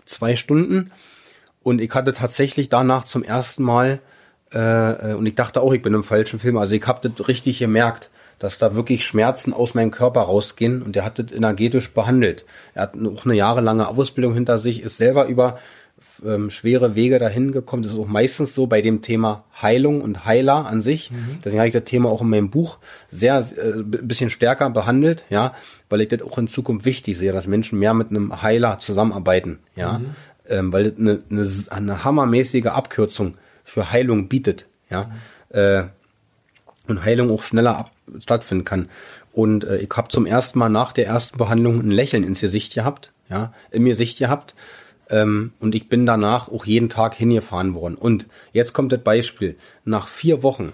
zwei 0.05 0.35
Stunden, 0.35 0.91
und 1.63 1.79
ich 1.79 1.93
hatte 1.93 2.11
tatsächlich 2.11 2.69
danach 2.69 3.05
zum 3.05 3.23
ersten 3.23 3.63
Mal 3.63 4.01
äh, 4.53 5.11
äh, 5.11 5.13
und 5.13 5.25
ich 5.25 5.35
dachte 5.35 5.61
auch, 5.61 5.73
ich 5.73 5.81
bin 5.81 5.93
im 5.93 6.03
falschen 6.03 6.39
Film. 6.39 6.57
Also 6.57 6.75
ich 6.75 6.85
habe 6.85 7.09
das 7.09 7.27
richtig 7.27 7.59
gemerkt, 7.59 8.11
dass 8.37 8.57
da 8.57 8.75
wirklich 8.75 9.05
Schmerzen 9.05 9.53
aus 9.53 9.73
meinem 9.73 9.91
Körper 9.91 10.21
rausgehen 10.21 10.81
und 10.81 10.95
der 10.95 11.05
hat 11.05 11.19
das 11.19 11.31
energetisch 11.31 11.93
behandelt. 11.93 12.45
Er 12.73 12.83
hat 12.83 12.95
auch 12.95 13.25
eine 13.25 13.35
jahrelange 13.35 13.87
Ausbildung 13.87 14.33
hinter 14.33 14.59
sich, 14.59 14.81
ist 14.81 14.97
selber 14.97 15.27
über 15.27 15.59
ähm, 16.25 16.49
schwere 16.49 16.95
Wege 16.95 17.19
dahin 17.19 17.51
gekommen. 17.51 17.83
Das 17.83 17.91
ist 17.91 17.97
auch 17.97 18.07
meistens 18.07 18.53
so 18.53 18.67
bei 18.67 18.81
dem 18.81 19.01
Thema 19.01 19.43
Heilung 19.61 20.01
und 20.01 20.25
Heiler 20.25 20.65
an 20.65 20.81
sich. 20.81 21.11
Mhm. 21.11 21.39
Deswegen 21.43 21.59
habe 21.59 21.67
ich 21.67 21.73
das 21.73 21.83
Thema 21.83 22.09
auch 22.09 22.21
in 22.21 22.29
meinem 22.29 22.49
Buch 22.49 22.77
sehr 23.09 23.39
äh, 23.39 23.83
bisschen 23.83 24.29
stärker 24.29 24.69
behandelt, 24.69 25.25
ja, 25.29 25.53
weil 25.89 26.01
ich 26.01 26.07
das 26.07 26.21
auch 26.21 26.37
in 26.37 26.47
Zukunft 26.47 26.85
wichtig 26.85 27.17
sehe, 27.17 27.31
dass 27.31 27.47
Menschen 27.47 27.79
mehr 27.79 27.93
mit 27.93 28.09
einem 28.09 28.41
Heiler 28.41 28.79
zusammenarbeiten, 28.79 29.59
ja, 29.75 29.99
mhm. 29.99 30.05
ähm, 30.47 30.73
weil 30.73 30.91
das 30.91 30.99
eine, 30.99 31.21
eine, 31.29 31.47
eine 31.69 32.03
hammermäßige 32.03 32.67
Abkürzung 32.67 33.33
für 33.63 33.91
Heilung 33.91 34.27
bietet, 34.27 34.67
ja, 34.89 35.05
mhm. 35.05 35.57
äh, 35.57 35.83
und 36.87 37.05
Heilung 37.05 37.31
auch 37.31 37.43
schneller 37.43 37.77
ab, 37.77 37.91
stattfinden 38.19 38.65
kann. 38.65 38.89
Und 39.31 39.63
äh, 39.63 39.77
ich 39.77 39.89
habe 39.95 40.09
zum 40.09 40.25
ersten 40.25 40.59
Mal 40.59 40.69
nach 40.69 40.93
der 40.93 41.07
ersten 41.07 41.37
Behandlung 41.37 41.79
ein 41.79 41.91
Lächeln 41.91 42.23
ins 42.23 42.41
Gesicht 42.41 42.73
gehabt, 42.73 43.11
ja, 43.29 43.53
in 43.71 43.83
mir 43.83 43.95
Sicht 43.95 44.19
gehabt. 44.19 44.55
Ähm, 45.09 45.53
und 45.59 45.75
ich 45.75 45.89
bin 45.89 46.05
danach 46.05 46.49
auch 46.49 46.65
jeden 46.65 46.89
Tag 46.89 47.15
hingefahren 47.15 47.73
worden. 47.73 47.95
Und 47.95 48.27
jetzt 48.51 48.73
kommt 48.73 48.91
das 48.91 49.01
Beispiel. 49.01 49.57
Nach 49.85 50.07
vier 50.07 50.43
Wochen, 50.43 50.73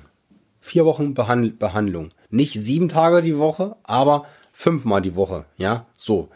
vier 0.60 0.86
Wochen 0.86 1.14
Behand 1.14 1.60
Behandlung, 1.60 2.10
nicht 2.30 2.54
sieben 2.54 2.90
Tage 2.90 3.22
die 3.22 3.38
Woche, 3.38 3.76
aber 3.84 4.26
fünfmal 4.52 5.02
die 5.02 5.16
Woche, 5.16 5.46
ja, 5.58 5.86
so, 5.98 6.30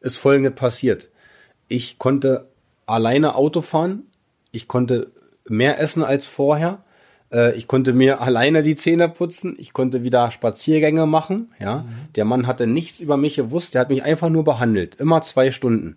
ist 0.00 0.16
folgendes 0.16 0.54
passiert. 0.54 1.08
Ich 1.68 1.98
konnte 1.98 2.48
alleine 2.86 3.34
Auto 3.34 3.62
fahren, 3.62 4.04
ich 4.52 4.68
konnte 4.68 5.12
mehr 5.48 5.80
essen 5.80 6.02
als 6.02 6.26
vorher. 6.26 6.82
Äh, 7.32 7.56
ich 7.56 7.66
konnte 7.66 7.92
mir 7.92 8.20
alleine 8.22 8.62
die 8.62 8.76
Zähne 8.76 9.08
putzen. 9.08 9.54
Ich 9.58 9.72
konnte 9.72 10.02
wieder 10.02 10.30
Spaziergänge 10.30 11.06
machen. 11.06 11.52
Ja, 11.58 11.78
mhm. 11.78 12.12
der 12.14 12.24
Mann 12.24 12.46
hatte 12.46 12.66
nichts 12.66 13.00
über 13.00 13.16
mich 13.16 13.36
gewusst. 13.36 13.74
Der 13.74 13.82
hat 13.82 13.90
mich 13.90 14.02
einfach 14.02 14.28
nur 14.28 14.44
behandelt. 14.44 14.96
Immer 14.96 15.22
zwei 15.22 15.50
Stunden. 15.50 15.96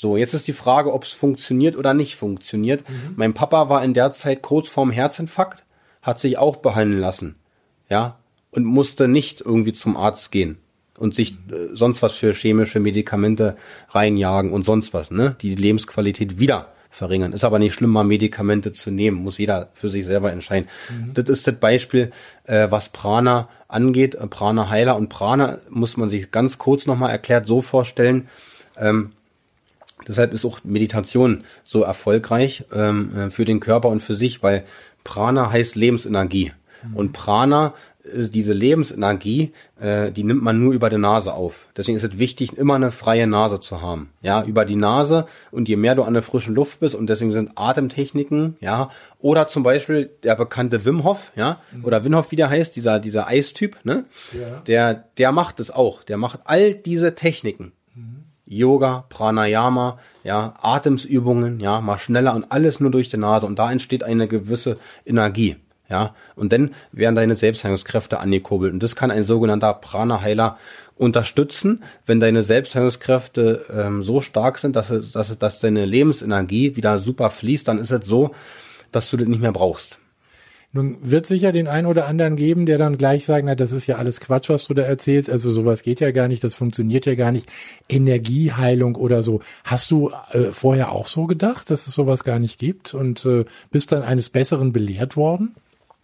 So, 0.00 0.16
jetzt 0.16 0.32
ist 0.32 0.48
die 0.48 0.54
Frage, 0.54 0.94
ob 0.94 1.04
es 1.04 1.10
funktioniert 1.10 1.76
oder 1.76 1.92
nicht 1.92 2.16
funktioniert. 2.16 2.88
Mhm. 2.88 3.12
Mein 3.16 3.34
Papa 3.34 3.68
war 3.68 3.84
in 3.84 3.92
der 3.92 4.12
Zeit 4.12 4.40
kurz 4.40 4.66
vorm 4.66 4.90
Herzinfarkt, 4.90 5.64
hat 6.00 6.18
sich 6.18 6.38
auch 6.38 6.56
behandeln 6.56 7.00
lassen. 7.00 7.34
Ja, 7.90 8.16
und 8.50 8.64
musste 8.64 9.08
nicht 9.08 9.42
irgendwie 9.42 9.74
zum 9.74 9.98
Arzt 9.98 10.32
gehen 10.32 10.56
und 10.96 11.14
sich 11.14 11.32
äh, 11.32 11.74
sonst 11.74 12.00
was 12.00 12.14
für 12.14 12.32
chemische 12.32 12.80
Medikamente 12.80 13.56
reinjagen 13.90 14.52
und 14.52 14.64
sonst 14.64 14.94
was, 14.94 15.10
ne? 15.10 15.36
Die 15.42 15.54
Lebensqualität 15.54 16.38
wieder 16.38 16.72
verringern. 16.88 17.34
Ist 17.34 17.44
aber 17.44 17.58
nicht 17.58 17.74
schlimm, 17.74 17.90
mal 17.90 18.04
Medikamente 18.04 18.72
zu 18.72 18.90
nehmen, 18.90 19.18
muss 19.18 19.36
jeder 19.36 19.68
für 19.74 19.90
sich 19.90 20.06
selber 20.06 20.32
entscheiden. 20.32 20.70
Mhm. 20.88 21.12
Das 21.12 21.28
ist 21.28 21.46
das 21.46 21.56
Beispiel, 21.56 22.10
äh, 22.44 22.68
was 22.70 22.88
Prana 22.88 23.50
angeht, 23.68 24.14
äh, 24.14 24.26
Prana 24.26 24.70
Heiler 24.70 24.96
und 24.96 25.10
Prana 25.10 25.58
muss 25.68 25.98
man 25.98 26.08
sich 26.08 26.30
ganz 26.30 26.56
kurz 26.56 26.86
nochmal 26.86 27.10
erklärt 27.10 27.46
so 27.46 27.60
vorstellen. 27.60 28.28
Ähm, 28.78 29.12
deshalb 30.06 30.32
ist 30.32 30.44
auch 30.44 30.60
Meditation 30.64 31.44
so 31.64 31.82
erfolgreich 31.82 32.64
ähm, 32.74 33.16
äh, 33.16 33.30
für 33.30 33.44
den 33.44 33.60
Körper 33.60 33.88
und 33.88 34.00
für 34.00 34.14
sich, 34.14 34.42
weil 34.42 34.64
Prana 35.04 35.50
heißt 35.50 35.76
Lebensenergie. 35.76 36.52
Mhm. 36.82 36.96
Und 36.96 37.12
Prana 37.12 37.74
äh, 38.04 38.28
diese 38.28 38.52
Lebensenergie, 38.52 39.52
äh, 39.80 40.10
die 40.10 40.24
nimmt 40.24 40.42
man 40.42 40.58
nur 40.58 40.72
über 40.72 40.90
die 40.90 40.98
Nase 40.98 41.32
auf. 41.32 41.68
Deswegen 41.76 41.96
ist 41.96 42.04
es 42.04 42.18
wichtig, 42.18 42.56
immer 42.56 42.74
eine 42.74 42.92
freie 42.92 43.26
Nase 43.26 43.60
zu 43.60 43.82
haben. 43.82 44.10
Ja, 44.22 44.42
über 44.42 44.64
die 44.64 44.76
Nase 44.76 45.26
und 45.50 45.68
je 45.68 45.76
mehr 45.76 45.94
du 45.94 46.02
an 46.02 46.14
der 46.14 46.22
frischen 46.22 46.54
Luft 46.54 46.80
bist 46.80 46.94
und 46.94 47.08
deswegen 47.08 47.32
sind 47.32 47.52
Atemtechniken, 47.56 48.56
ja, 48.60 48.90
oder 49.18 49.46
zum 49.46 49.62
Beispiel 49.62 50.10
der 50.22 50.36
bekannte 50.36 50.84
Wim 50.84 51.04
Hof, 51.04 51.32
ja, 51.36 51.60
mhm. 51.72 51.84
oder 51.84 52.04
Wim 52.04 52.16
Hof, 52.16 52.30
wie 52.30 52.36
der 52.36 52.50
heißt, 52.50 52.74
dieser, 52.76 52.98
dieser 52.98 53.26
Eistyp, 53.26 53.76
ne, 53.84 54.04
ja. 54.32 54.60
der, 54.66 54.94
der 55.18 55.32
macht 55.32 55.60
es 55.60 55.70
auch. 55.70 56.02
Der 56.02 56.16
macht 56.16 56.40
all 56.44 56.74
diese 56.74 57.14
Techniken. 57.14 57.72
Mhm. 57.94 58.24
Yoga, 58.50 59.04
Pranayama, 59.08 59.98
ja, 60.24 60.54
Atemsübungen, 60.60 61.60
ja, 61.60 61.80
mal 61.80 61.98
schneller 61.98 62.34
und 62.34 62.50
alles 62.50 62.80
nur 62.80 62.90
durch 62.90 63.08
die 63.08 63.16
Nase 63.16 63.46
und 63.46 63.60
da 63.60 63.70
entsteht 63.70 64.02
eine 64.02 64.26
gewisse 64.26 64.76
Energie. 65.06 65.56
Ja, 65.88 66.14
und 66.36 66.52
dann 66.52 66.70
werden 66.92 67.16
deine 67.16 67.34
Selbstheilungskräfte 67.34 68.20
angekurbelt. 68.20 68.72
Und 68.72 68.82
das 68.82 68.94
kann 68.94 69.10
ein 69.10 69.24
sogenannter 69.24 69.74
Prana-Heiler 69.74 70.56
unterstützen, 70.96 71.82
wenn 72.06 72.20
deine 72.20 72.44
Selbstheilungskräfte 72.44 73.64
ähm, 73.72 74.04
so 74.04 74.20
stark 74.20 74.58
sind, 74.58 74.76
dass, 74.76 74.90
es, 74.90 75.12
dass, 75.12 75.30
es, 75.30 75.38
dass 75.38 75.58
deine 75.58 75.86
Lebensenergie 75.86 76.76
wieder 76.76 77.00
super 77.00 77.30
fließt, 77.30 77.66
dann 77.66 77.78
ist 77.78 77.90
es 77.90 78.06
so, 78.06 78.32
dass 78.92 79.10
du 79.10 79.16
das 79.16 79.26
nicht 79.26 79.42
mehr 79.42 79.52
brauchst. 79.52 79.98
Nun 80.72 80.98
wird 81.02 81.26
sicher 81.26 81.50
den 81.50 81.66
einen 81.66 81.88
oder 81.88 82.06
anderen 82.06 82.36
geben, 82.36 82.64
der 82.64 82.78
dann 82.78 82.96
gleich 82.96 83.24
sagen, 83.24 83.46
na, 83.46 83.56
das 83.56 83.72
ist 83.72 83.88
ja 83.88 83.96
alles 83.96 84.20
Quatsch, 84.20 84.50
was 84.50 84.68
du 84.68 84.74
da 84.74 84.82
erzählst. 84.82 85.28
Also 85.28 85.50
sowas 85.50 85.82
geht 85.82 85.98
ja 85.98 86.12
gar 86.12 86.28
nicht, 86.28 86.44
das 86.44 86.54
funktioniert 86.54 87.06
ja 87.06 87.16
gar 87.16 87.32
nicht. 87.32 87.48
Energieheilung 87.88 88.94
oder 88.94 89.24
so. 89.24 89.40
Hast 89.64 89.90
du 89.90 90.12
äh, 90.30 90.52
vorher 90.52 90.92
auch 90.92 91.08
so 91.08 91.26
gedacht, 91.26 91.70
dass 91.70 91.88
es 91.88 91.94
sowas 91.94 92.22
gar 92.22 92.38
nicht 92.38 92.60
gibt 92.60 92.94
und 92.94 93.24
äh, 93.26 93.44
bist 93.72 93.90
dann 93.90 94.02
eines 94.02 94.30
Besseren 94.30 94.72
belehrt 94.72 95.16
worden? 95.16 95.56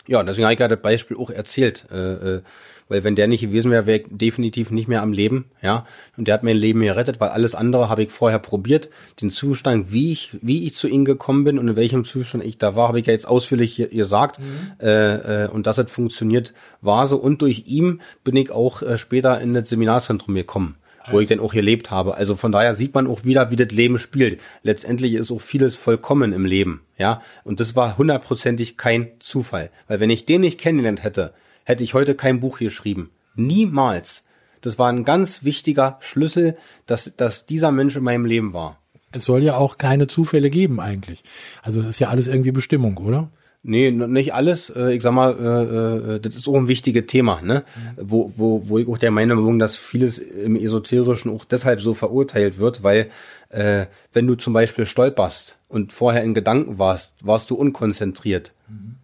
Ja, 0.08 0.22
deswegen 0.22 0.44
habe 0.44 0.54
ich 0.54 0.58
gerade 0.58 0.76
das 0.76 0.82
Beispiel 0.82 1.16
auch 1.16 1.30
erzählt. 1.30 1.86
Äh, 1.90 2.36
äh, 2.36 2.42
weil 2.88 3.02
wenn 3.02 3.16
der 3.16 3.26
nicht 3.26 3.40
gewesen 3.40 3.70
wäre, 3.70 3.86
wäre 3.86 3.98
ich 3.98 4.06
definitiv 4.10 4.70
nicht 4.70 4.86
mehr 4.86 5.02
am 5.02 5.12
Leben, 5.12 5.46
ja. 5.60 5.86
Und 6.16 6.28
der 6.28 6.34
hat 6.34 6.44
mein 6.44 6.56
Leben 6.56 6.80
gerettet, 6.80 7.18
weil 7.20 7.30
alles 7.30 7.54
andere 7.54 7.88
habe 7.88 8.04
ich 8.04 8.10
vorher 8.10 8.38
probiert. 8.38 8.90
Den 9.20 9.30
Zustand, 9.30 9.90
wie 9.92 10.12
ich, 10.12 10.36
wie 10.40 10.66
ich 10.66 10.76
zu 10.76 10.86
ihm 10.86 11.04
gekommen 11.04 11.44
bin 11.44 11.58
und 11.58 11.66
in 11.66 11.76
welchem 11.76 12.04
Zustand 12.04 12.44
ich 12.44 12.58
da 12.58 12.76
war, 12.76 12.88
habe 12.88 13.00
ich 13.00 13.06
ja 13.06 13.12
jetzt 13.12 13.26
ausführlich 13.26 13.88
gesagt. 13.90 14.38
Mhm. 14.38 14.86
Äh, 14.86 15.44
äh, 15.44 15.48
und 15.48 15.66
dass 15.66 15.78
es 15.78 15.90
funktioniert, 15.90 16.52
war 16.80 17.08
so. 17.08 17.16
Und 17.16 17.42
durch 17.42 17.64
ihn 17.66 18.00
bin 18.22 18.36
ich 18.36 18.52
auch 18.52 18.82
äh, 18.82 18.98
später 18.98 19.40
in 19.40 19.54
das 19.54 19.68
Seminarzentrum 19.68 20.34
gekommen 20.34 20.76
wo 21.10 21.20
ich 21.20 21.28
dann 21.28 21.40
auch 21.40 21.52
gelebt 21.52 21.90
habe. 21.90 22.16
Also 22.16 22.36
von 22.36 22.52
daher 22.52 22.74
sieht 22.74 22.94
man 22.94 23.06
auch 23.06 23.24
wieder, 23.24 23.50
wie 23.50 23.56
das 23.56 23.70
Leben 23.70 23.98
spielt. 23.98 24.40
Letztendlich 24.62 25.14
ist 25.14 25.30
auch 25.30 25.40
vieles 25.40 25.74
vollkommen 25.74 26.32
im 26.32 26.44
Leben, 26.44 26.82
ja. 26.98 27.22
Und 27.44 27.60
das 27.60 27.76
war 27.76 27.98
hundertprozentig 27.98 28.76
kein 28.76 29.10
Zufall. 29.18 29.70
Weil 29.88 30.00
wenn 30.00 30.10
ich 30.10 30.26
den 30.26 30.40
nicht 30.42 30.60
kennengelernt 30.60 31.02
hätte, 31.02 31.32
hätte 31.64 31.84
ich 31.84 31.94
heute 31.94 32.14
kein 32.14 32.40
Buch 32.40 32.58
geschrieben. 32.58 33.10
Niemals. 33.34 34.24
Das 34.60 34.78
war 34.78 34.88
ein 34.88 35.04
ganz 35.04 35.44
wichtiger 35.44 35.98
Schlüssel, 36.00 36.56
dass, 36.86 37.12
dass 37.16 37.46
dieser 37.46 37.70
Mensch 37.70 37.96
in 37.96 38.02
meinem 38.02 38.24
Leben 38.24 38.52
war. 38.52 38.80
Es 39.12 39.24
soll 39.24 39.42
ja 39.42 39.56
auch 39.56 39.78
keine 39.78 40.06
Zufälle 40.08 40.50
geben 40.50 40.80
eigentlich. 40.80 41.22
Also 41.62 41.80
es 41.80 41.86
ist 41.86 41.98
ja 42.00 42.08
alles 42.08 42.26
irgendwie 42.26 42.52
Bestimmung, 42.52 42.96
oder? 42.98 43.30
Nee, 43.68 43.90
nicht 43.90 44.32
alles. 44.32 44.70
Äh, 44.70 44.94
ich 44.94 45.02
sag 45.02 45.12
mal, 45.12 45.32
äh, 45.32 46.14
äh, 46.14 46.20
das 46.20 46.36
ist 46.36 46.46
auch 46.46 46.54
ein 46.54 46.68
wichtiges 46.68 47.06
Thema, 47.06 47.42
ne? 47.42 47.64
Mhm. 47.74 48.00
Wo, 48.00 48.32
wo, 48.36 48.68
wo 48.68 48.78
ich 48.78 48.86
auch 48.86 48.96
der 48.96 49.10
Meinung 49.10 49.44
bin, 49.44 49.58
dass 49.58 49.74
vieles 49.74 50.18
im 50.18 50.54
Esoterischen 50.54 51.32
auch 51.32 51.44
deshalb 51.44 51.80
so 51.80 51.92
verurteilt 51.92 52.58
wird, 52.58 52.84
weil 52.84 53.10
äh, 53.48 53.86
wenn 54.12 54.28
du 54.28 54.36
zum 54.36 54.52
Beispiel 54.52 54.86
stolperst 54.86 55.58
und 55.68 55.92
vorher 55.92 56.22
in 56.22 56.32
Gedanken 56.32 56.78
warst, 56.78 57.16
warst 57.26 57.50
du 57.50 57.56
unkonzentriert. 57.56 58.52
Mhm. 58.68 58.94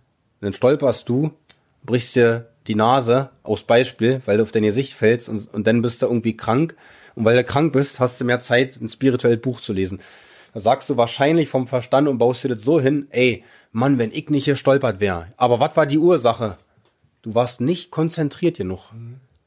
Dann 0.41 0.53
stolperst 0.53 1.09
du, 1.09 1.33
brichst 1.85 2.15
dir 2.15 2.47
die 2.69 2.77
Nase 2.77 3.31
aus 3.43 3.65
Beispiel, 3.65 4.23
weil 4.27 4.37
du 4.37 4.45
auf 4.45 4.53
dein 4.53 4.63
Gesicht 4.63 4.95
fällst 4.95 5.29
und, 5.29 5.53
und 5.53 5.67
dann 5.67 5.83
bist 5.83 6.03
du 6.03 6.07
irgendwie 6.07 6.37
krank. 6.37 6.77
Und 7.17 7.25
weil 7.25 7.37
du 7.37 7.43
krank 7.43 7.73
bist, 7.73 7.99
hast 7.99 8.21
du 8.21 8.25
mehr 8.25 8.39
Zeit, 8.39 8.81
ein 8.81 8.89
spirituelles 8.89 9.41
Buch 9.41 9.61
zu 9.61 9.73
lesen. 9.73 10.01
Da 10.53 10.61
sagst 10.61 10.91
du 10.91 10.97
wahrscheinlich 10.97 11.49
vom 11.49 11.67
Verstand 11.67 12.09
und 12.09 12.19
baust 12.19 12.45
dir 12.45 12.49
das 12.49 12.63
so 12.63 12.81
hin, 12.81 13.07
ey, 13.11 13.45
Mann, 13.73 13.99
wenn 13.99 14.13
ich 14.13 14.29
nicht 14.29 14.45
gestolpert 14.45 15.01
wäre. 15.01 15.29
Aber 15.37 15.61
was 15.61 15.77
war 15.77 15.87
die 15.87 15.99
Ursache? 15.99 16.59
Du 17.23 17.35
warst 17.35 17.61
nicht 17.61 17.91
konzentriert 17.91 18.59
genug. 18.59 18.93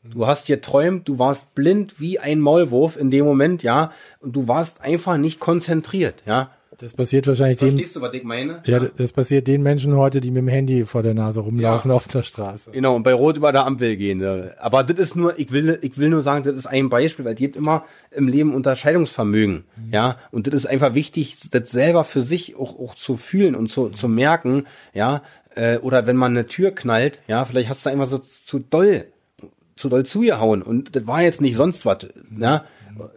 Du 0.04 0.28
hast 0.28 0.46
hier 0.48 0.62
träumt, 0.62 1.08
du 1.08 1.20
warst 1.20 1.54
blind 1.56 2.00
wie 2.00 2.20
ein 2.20 2.40
Maulwurf 2.40 2.96
in 2.96 3.10
dem 3.10 3.26
Moment, 3.26 3.64
ja, 3.64 3.92
und 4.20 4.36
du 4.36 4.48
warst 4.48 4.82
einfach 4.82 5.18
nicht 5.18 5.40
konzentriert, 5.40 6.24
ja. 6.26 6.52
Das 6.78 6.94
passiert 6.94 7.28
wahrscheinlich 7.28 7.58
den. 7.58 7.70
Verstehst 7.70 7.96
du, 7.96 8.02
was 8.02 8.14
ich 8.14 8.24
meine? 8.24 8.62
Ja, 8.66 8.80
das 8.80 9.14
passiert 9.14 9.48
den 9.48 9.64
Menschen 9.64 9.96
heute, 9.96 10.22
die 10.22 10.32
mit 10.32 10.42
dem 10.42 10.48
Handy 10.48 10.86
vor 10.86 11.04
der 11.04 11.14
Nase 11.14 11.40
rumlaufen 11.40 11.92
ja. 11.92 11.96
auf 11.96 12.08
der 12.08 12.24
Straße. 12.24 12.72
Genau, 12.72 12.96
und 12.96 13.04
bei 13.04 13.14
Rot 13.14 13.38
über 13.38 13.52
der 13.52 13.66
Ampel 13.66 13.96
gehen. 13.96 14.24
Aber 14.60 14.84
das 14.84 14.98
ist 14.98 15.16
nur, 15.16 15.38
ich 15.40 15.52
will, 15.52 15.80
ich 15.82 15.98
will 15.98 16.10
nur 16.10 16.22
sagen, 16.22 16.44
das 16.44 16.56
ist 16.56 16.66
ein 16.66 16.90
Beispiel, 16.90 17.26
weil 17.26 17.34
es 17.34 17.40
gibt 17.40 17.56
immer 17.56 17.86
im 18.12 18.28
Leben 18.28 18.54
Unterscheidungsvermögen. 18.54 19.64
Mhm. 19.76 19.92
Ja, 19.92 20.18
und 20.32 20.48
das 20.48 20.54
ist 20.54 20.66
einfach 20.66 20.94
wichtig, 20.94 21.50
das 21.52 21.72
selber 21.72 22.04
für 22.04 22.22
sich 22.22 22.56
auch, 22.56 22.78
auch 22.80 22.96
zu 22.96 23.18
fühlen 23.18 23.56
und 23.56 23.70
zu, 23.70 23.90
zu 23.90 24.08
merken, 24.08 24.66
ja, 24.94 25.22
äh, 25.56 25.78
oder 25.78 26.06
wenn 26.08 26.18
man 26.18 26.32
eine 26.32 26.48
Tür 26.48 26.72
knallt, 26.72 27.22
ja, 27.28 27.46
vielleicht 27.46 27.70
hast 27.70 27.86
du 27.86 27.90
einfach 27.90 28.08
so 28.08 28.20
zu 28.20 28.60
doll, 28.60 29.06
zu 29.76 29.90
doll 29.90 30.06
zugehauen 30.06 30.62
und 30.62 30.96
das 30.96 31.08
war 31.08 31.22
jetzt 31.22 31.42
nicht 31.42 31.56
sonst 31.56 31.86
was, 31.86 32.08
ja, 32.38 32.66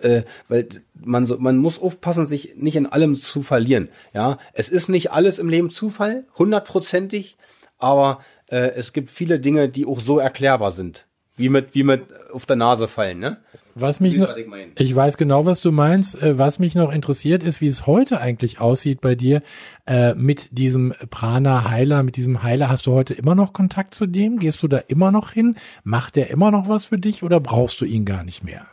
äh, 0.01 0.23
weil 0.49 0.69
man 0.95 1.27
so, 1.27 1.39
man 1.39 1.59
muss 1.59 1.79
aufpassen, 1.81 2.27
sich 2.27 2.55
nicht 2.57 2.77
in 2.77 2.87
allem 2.87 3.15
zu 3.17 3.43
verlieren. 3.43 3.89
Ja, 4.13 4.39
es 4.53 4.69
ist 4.69 4.89
nicht 4.89 5.13
alles 5.13 5.39
im 5.39 5.49
Leben 5.49 5.71
Zufall, 5.71 6.25
hundertprozentig, 6.39 7.37
aber 7.79 8.21
äh, 8.49 8.71
es 8.75 8.93
gibt 8.93 9.11
viele 9.11 9.41
Dinge, 9.41 9.69
die 9.69 9.87
auch 9.87 10.01
so 10.01 10.19
erklärbar 10.19 10.73
sind, 10.73 11.07
wie 11.37 11.49
mit 11.49 11.75
wie 11.75 11.85
mit 11.85 12.03
auf 12.33 12.47
der 12.47 12.57
Nase 12.57 12.89
fallen, 12.89 13.19
ne? 13.19 13.39
Was 13.81 14.01
mich 14.01 14.17
noch, 14.17 14.35
ich, 14.77 14.97
weiß 14.97 15.17
genau, 15.19 15.47
was 15.47 15.61
du 15.61 15.71
meinst. 15.71 16.21
Äh, 16.21 16.37
was 16.37 16.59
mich 16.59 16.75
noch 16.75 16.93
interessiert, 16.93 17.45
ist, 17.45 17.61
wie 17.61 17.69
es 17.69 17.87
heute 17.87 18.21
eigentlich 18.21 18.61
aussieht 18.61 19.01
bei 19.01 19.15
dir 19.15 19.41
äh, 19.87 20.15
mit 20.15 20.49
diesem 20.51 20.93
Prana 21.11 21.71
Heiler, 21.71 22.03
mit 22.03 22.17
diesem 22.17 22.43
Heiler. 22.43 22.69
Hast 22.69 22.87
du 22.87 22.93
heute 22.93 23.15
immer 23.15 23.37
noch 23.37 23.53
Kontakt 23.53 23.95
zu 23.95 24.07
dem? 24.07 24.41
Gehst 24.41 24.65
du 24.65 24.69
da 24.69 24.79
immer 24.79 25.13
noch 25.13 25.31
hin? 25.31 25.55
Macht 25.85 26.17
der 26.17 26.31
immer 26.31 26.51
noch 26.51 26.69
was 26.69 26.87
für 26.87 26.99
dich 26.99 27.23
oder 27.23 27.39
brauchst 27.39 27.81
du 27.81 27.85
ihn 27.85 28.05
gar 28.05 28.25
nicht 28.25 28.43
mehr? 28.43 28.67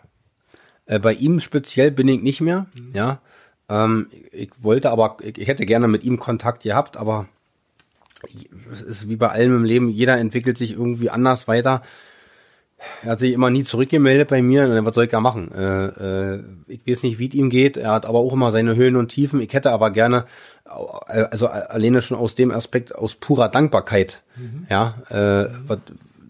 Äh, 0.85 0.99
bei 0.99 1.13
ihm 1.13 1.39
speziell 1.39 1.91
bin 1.91 2.07
ich 2.07 2.21
nicht 2.21 2.41
mehr, 2.41 2.67
mhm. 2.75 2.91
ja. 2.93 3.19
Ähm, 3.69 4.07
ich 4.31 4.51
wollte 4.59 4.91
aber, 4.91 5.17
ich 5.21 5.47
hätte 5.47 5.65
gerne 5.65 5.87
mit 5.87 6.03
ihm 6.03 6.19
Kontakt 6.19 6.63
gehabt, 6.63 6.97
aber 6.97 7.27
es 8.71 8.81
ist 8.81 9.09
wie 9.09 9.15
bei 9.15 9.29
allem 9.29 9.55
im 9.55 9.63
Leben, 9.63 9.89
jeder 9.89 10.17
entwickelt 10.17 10.57
sich 10.57 10.71
irgendwie 10.71 11.09
anders 11.09 11.47
weiter. 11.47 11.81
Er 13.03 13.11
hat 13.11 13.19
sich 13.19 13.33
immer 13.33 13.49
nie 13.49 13.63
zurückgemeldet 13.63 14.27
bei 14.27 14.41
mir, 14.41 14.85
was 14.85 14.95
soll 14.95 15.05
ich 15.05 15.09
da 15.09 15.19
machen? 15.19 15.51
Äh, 15.51 15.85
äh, 15.85 16.43
ich 16.67 16.85
weiß 16.85 17.03
nicht, 17.03 17.19
wie 17.19 17.27
es 17.27 17.33
ihm 17.33 17.49
geht. 17.49 17.77
Er 17.77 17.91
hat 17.91 18.05
aber 18.05 18.19
auch 18.19 18.33
immer 18.33 18.51
seine 18.51 18.75
Höhen 18.75 18.95
und 18.95 19.09
Tiefen. 19.09 19.39
Ich 19.39 19.53
hätte 19.53 19.71
aber 19.71 19.91
gerne, 19.91 20.25
äh, 20.65 21.21
also 21.31 21.47
alleine 21.47 22.01
schon 22.01 22.17
aus 22.17 22.35
dem 22.35 22.51
Aspekt, 22.51 22.93
aus 22.93 23.15
purer 23.15 23.49
Dankbarkeit, 23.49 24.21
mhm. 24.35 24.67
ja, 24.69 24.95
äh, 25.09 25.49
was, 25.67 25.79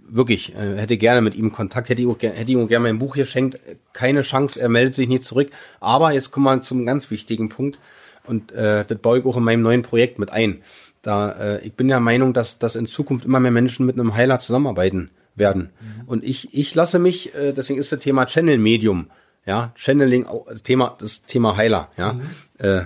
wirklich, 0.08 0.56
äh, 0.56 0.78
hätte 0.78 0.98
gerne 0.98 1.22
mit 1.22 1.36
ihm 1.36 1.52
Kontakt, 1.52 1.90
hätte, 1.90 2.02
ihm, 2.02 2.16
hätte 2.20 2.52
ihm 2.52 2.68
gerne 2.68 2.84
mein 2.84 3.00
Buch 3.00 3.16
geschenkt. 3.16 3.60
Keine 3.94 4.22
Chance, 4.22 4.62
er 4.62 4.70
meldet 4.70 4.96
sich 4.96 5.08
nicht 5.08 5.24
zurück. 5.24 5.50
Aber 5.80 6.12
jetzt 6.12 6.32
kommen 6.32 6.46
wir 6.46 6.62
zum 6.62 6.86
ganz 6.86 7.12
wichtigen 7.12 7.50
Punkt. 7.50 7.80
Und 8.26 8.52
äh, 8.52 8.86
das 8.86 8.98
baue 9.00 9.20
ich 9.20 9.26
auch 9.26 9.38
in 9.38 9.44
meinem 9.44 9.62
neuen 9.62 9.82
Projekt 9.82 10.20
mit 10.20 10.32
ein. 10.32 10.62
Da, 11.02 11.32
äh, 11.32 11.66
ich 11.66 11.74
bin 11.74 11.88
der 11.88 12.00
Meinung, 12.00 12.34
dass, 12.34 12.58
dass 12.58 12.76
in 12.76 12.88
Zukunft 12.88 13.26
immer 13.26 13.40
mehr 13.40 13.52
Menschen 13.52 13.86
mit 13.86 14.00
einem 14.00 14.16
Heiler 14.16 14.40
zusammenarbeiten 14.40 15.12
werden. 15.36 15.70
Mhm. 15.80 16.08
Und 16.08 16.24
ich, 16.24 16.54
ich 16.54 16.74
lasse 16.74 16.98
mich, 16.98 17.36
äh, 17.36 17.54
deswegen 17.54 17.80
ist 17.80 17.92
das 17.92 18.00
Thema 18.00 18.26
Channel 18.26 18.58
Medium, 18.58 19.08
ja, 19.46 19.72
Channeling, 19.76 20.26
Thema, 20.64 20.96
das 21.00 21.24
Thema 21.24 21.56
Heiler, 21.56 21.90
ja, 21.98 22.14
mhm. 22.14 22.22
äh, 22.58 22.86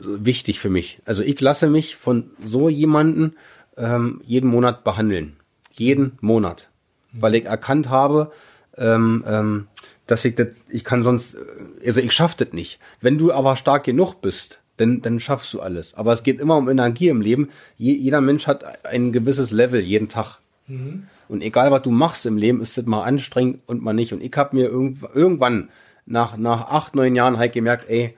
wichtig 0.00 0.60
für 0.60 0.70
mich. 0.70 1.00
Also 1.04 1.22
ich 1.22 1.40
lasse 1.40 1.68
mich 1.68 1.96
von 1.96 2.30
so 2.44 2.68
jemanden 2.68 3.34
ähm, 3.76 4.20
jeden 4.24 4.48
Monat 4.48 4.84
behandeln 4.84 5.37
jeden 5.78 6.18
Monat, 6.20 6.70
weil 7.12 7.34
ich 7.34 7.44
erkannt 7.44 7.88
habe, 7.88 8.32
ähm, 8.76 9.24
ähm, 9.26 9.68
dass 10.06 10.24
ich 10.24 10.34
das, 10.34 10.48
ich 10.68 10.84
kann 10.84 11.02
sonst, 11.02 11.36
also 11.84 12.00
ich 12.00 12.12
schaff 12.12 12.34
das 12.34 12.52
nicht. 12.52 12.78
Wenn 13.00 13.18
du 13.18 13.32
aber 13.32 13.56
stark 13.56 13.84
genug 13.84 14.20
bist, 14.20 14.60
dann, 14.78 15.02
dann 15.02 15.20
schaffst 15.20 15.52
du 15.52 15.60
alles. 15.60 15.94
Aber 15.94 16.12
es 16.12 16.22
geht 16.22 16.40
immer 16.40 16.56
um 16.56 16.68
Energie 16.68 17.08
im 17.08 17.20
Leben. 17.20 17.50
Je, 17.76 17.92
jeder 17.92 18.20
Mensch 18.20 18.46
hat 18.46 18.86
ein 18.86 19.12
gewisses 19.12 19.50
Level 19.50 19.80
jeden 19.80 20.08
Tag. 20.08 20.38
Mhm. 20.66 21.08
Und 21.28 21.42
egal 21.42 21.70
was 21.70 21.82
du 21.82 21.90
machst 21.90 22.24
im 22.26 22.38
Leben, 22.38 22.62
ist 22.62 22.78
das 22.78 22.86
mal 22.86 23.02
anstrengend 23.02 23.60
und 23.66 23.82
mal 23.82 23.92
nicht. 23.92 24.12
Und 24.12 24.22
ich 24.22 24.32
habe 24.36 24.56
mir 24.56 24.68
irgend, 24.68 25.02
irgendwann 25.14 25.68
nach, 26.06 26.36
nach 26.36 26.68
acht, 26.68 26.94
neun 26.94 27.14
Jahren 27.14 27.38
halt 27.38 27.52
gemerkt, 27.52 27.88
ey, 27.88 28.16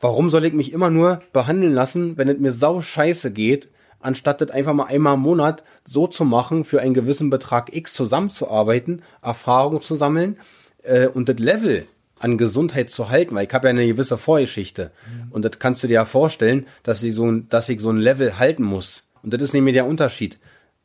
warum 0.00 0.30
soll 0.30 0.44
ich 0.44 0.52
mich 0.52 0.72
immer 0.72 0.90
nur 0.90 1.20
behandeln 1.32 1.72
lassen, 1.72 2.16
wenn 2.16 2.28
es 2.28 2.38
mir 2.38 2.52
sau 2.52 2.80
scheiße 2.80 3.30
geht 3.30 3.68
anstatt 4.02 4.40
das 4.40 4.50
einfach 4.50 4.74
mal 4.74 4.86
einmal 4.86 5.14
im 5.14 5.20
Monat 5.20 5.64
so 5.84 6.06
zu 6.06 6.24
machen, 6.24 6.64
für 6.64 6.80
einen 6.80 6.94
gewissen 6.94 7.30
Betrag 7.30 7.74
X 7.74 7.94
zusammenzuarbeiten, 7.94 9.02
Erfahrung 9.22 9.80
zu 9.80 9.96
sammeln 9.96 10.38
äh, 10.82 11.06
und 11.06 11.28
das 11.28 11.38
Level 11.38 11.86
an 12.18 12.38
Gesundheit 12.38 12.90
zu 12.90 13.08
halten, 13.08 13.34
weil 13.34 13.46
ich 13.46 13.52
habe 13.52 13.66
ja 13.66 13.70
eine 13.70 13.86
gewisse 13.86 14.16
Vorgeschichte. 14.16 14.92
Mhm. 15.06 15.32
Und 15.32 15.44
das 15.44 15.58
kannst 15.58 15.82
du 15.82 15.88
dir 15.88 15.94
ja 15.94 16.04
vorstellen, 16.04 16.66
dass 16.84 17.02
ich 17.02 17.14
so 17.14 17.26
ein, 17.26 17.48
dass 17.48 17.68
ich 17.68 17.80
so 17.80 17.90
ein 17.90 17.96
Level 17.96 18.38
halten 18.38 18.62
muss. 18.62 19.08
Und 19.22 19.34
das 19.34 19.42
ist 19.42 19.54
nämlich 19.54 19.74
der 19.74 19.86
Unterschied. 19.86 20.38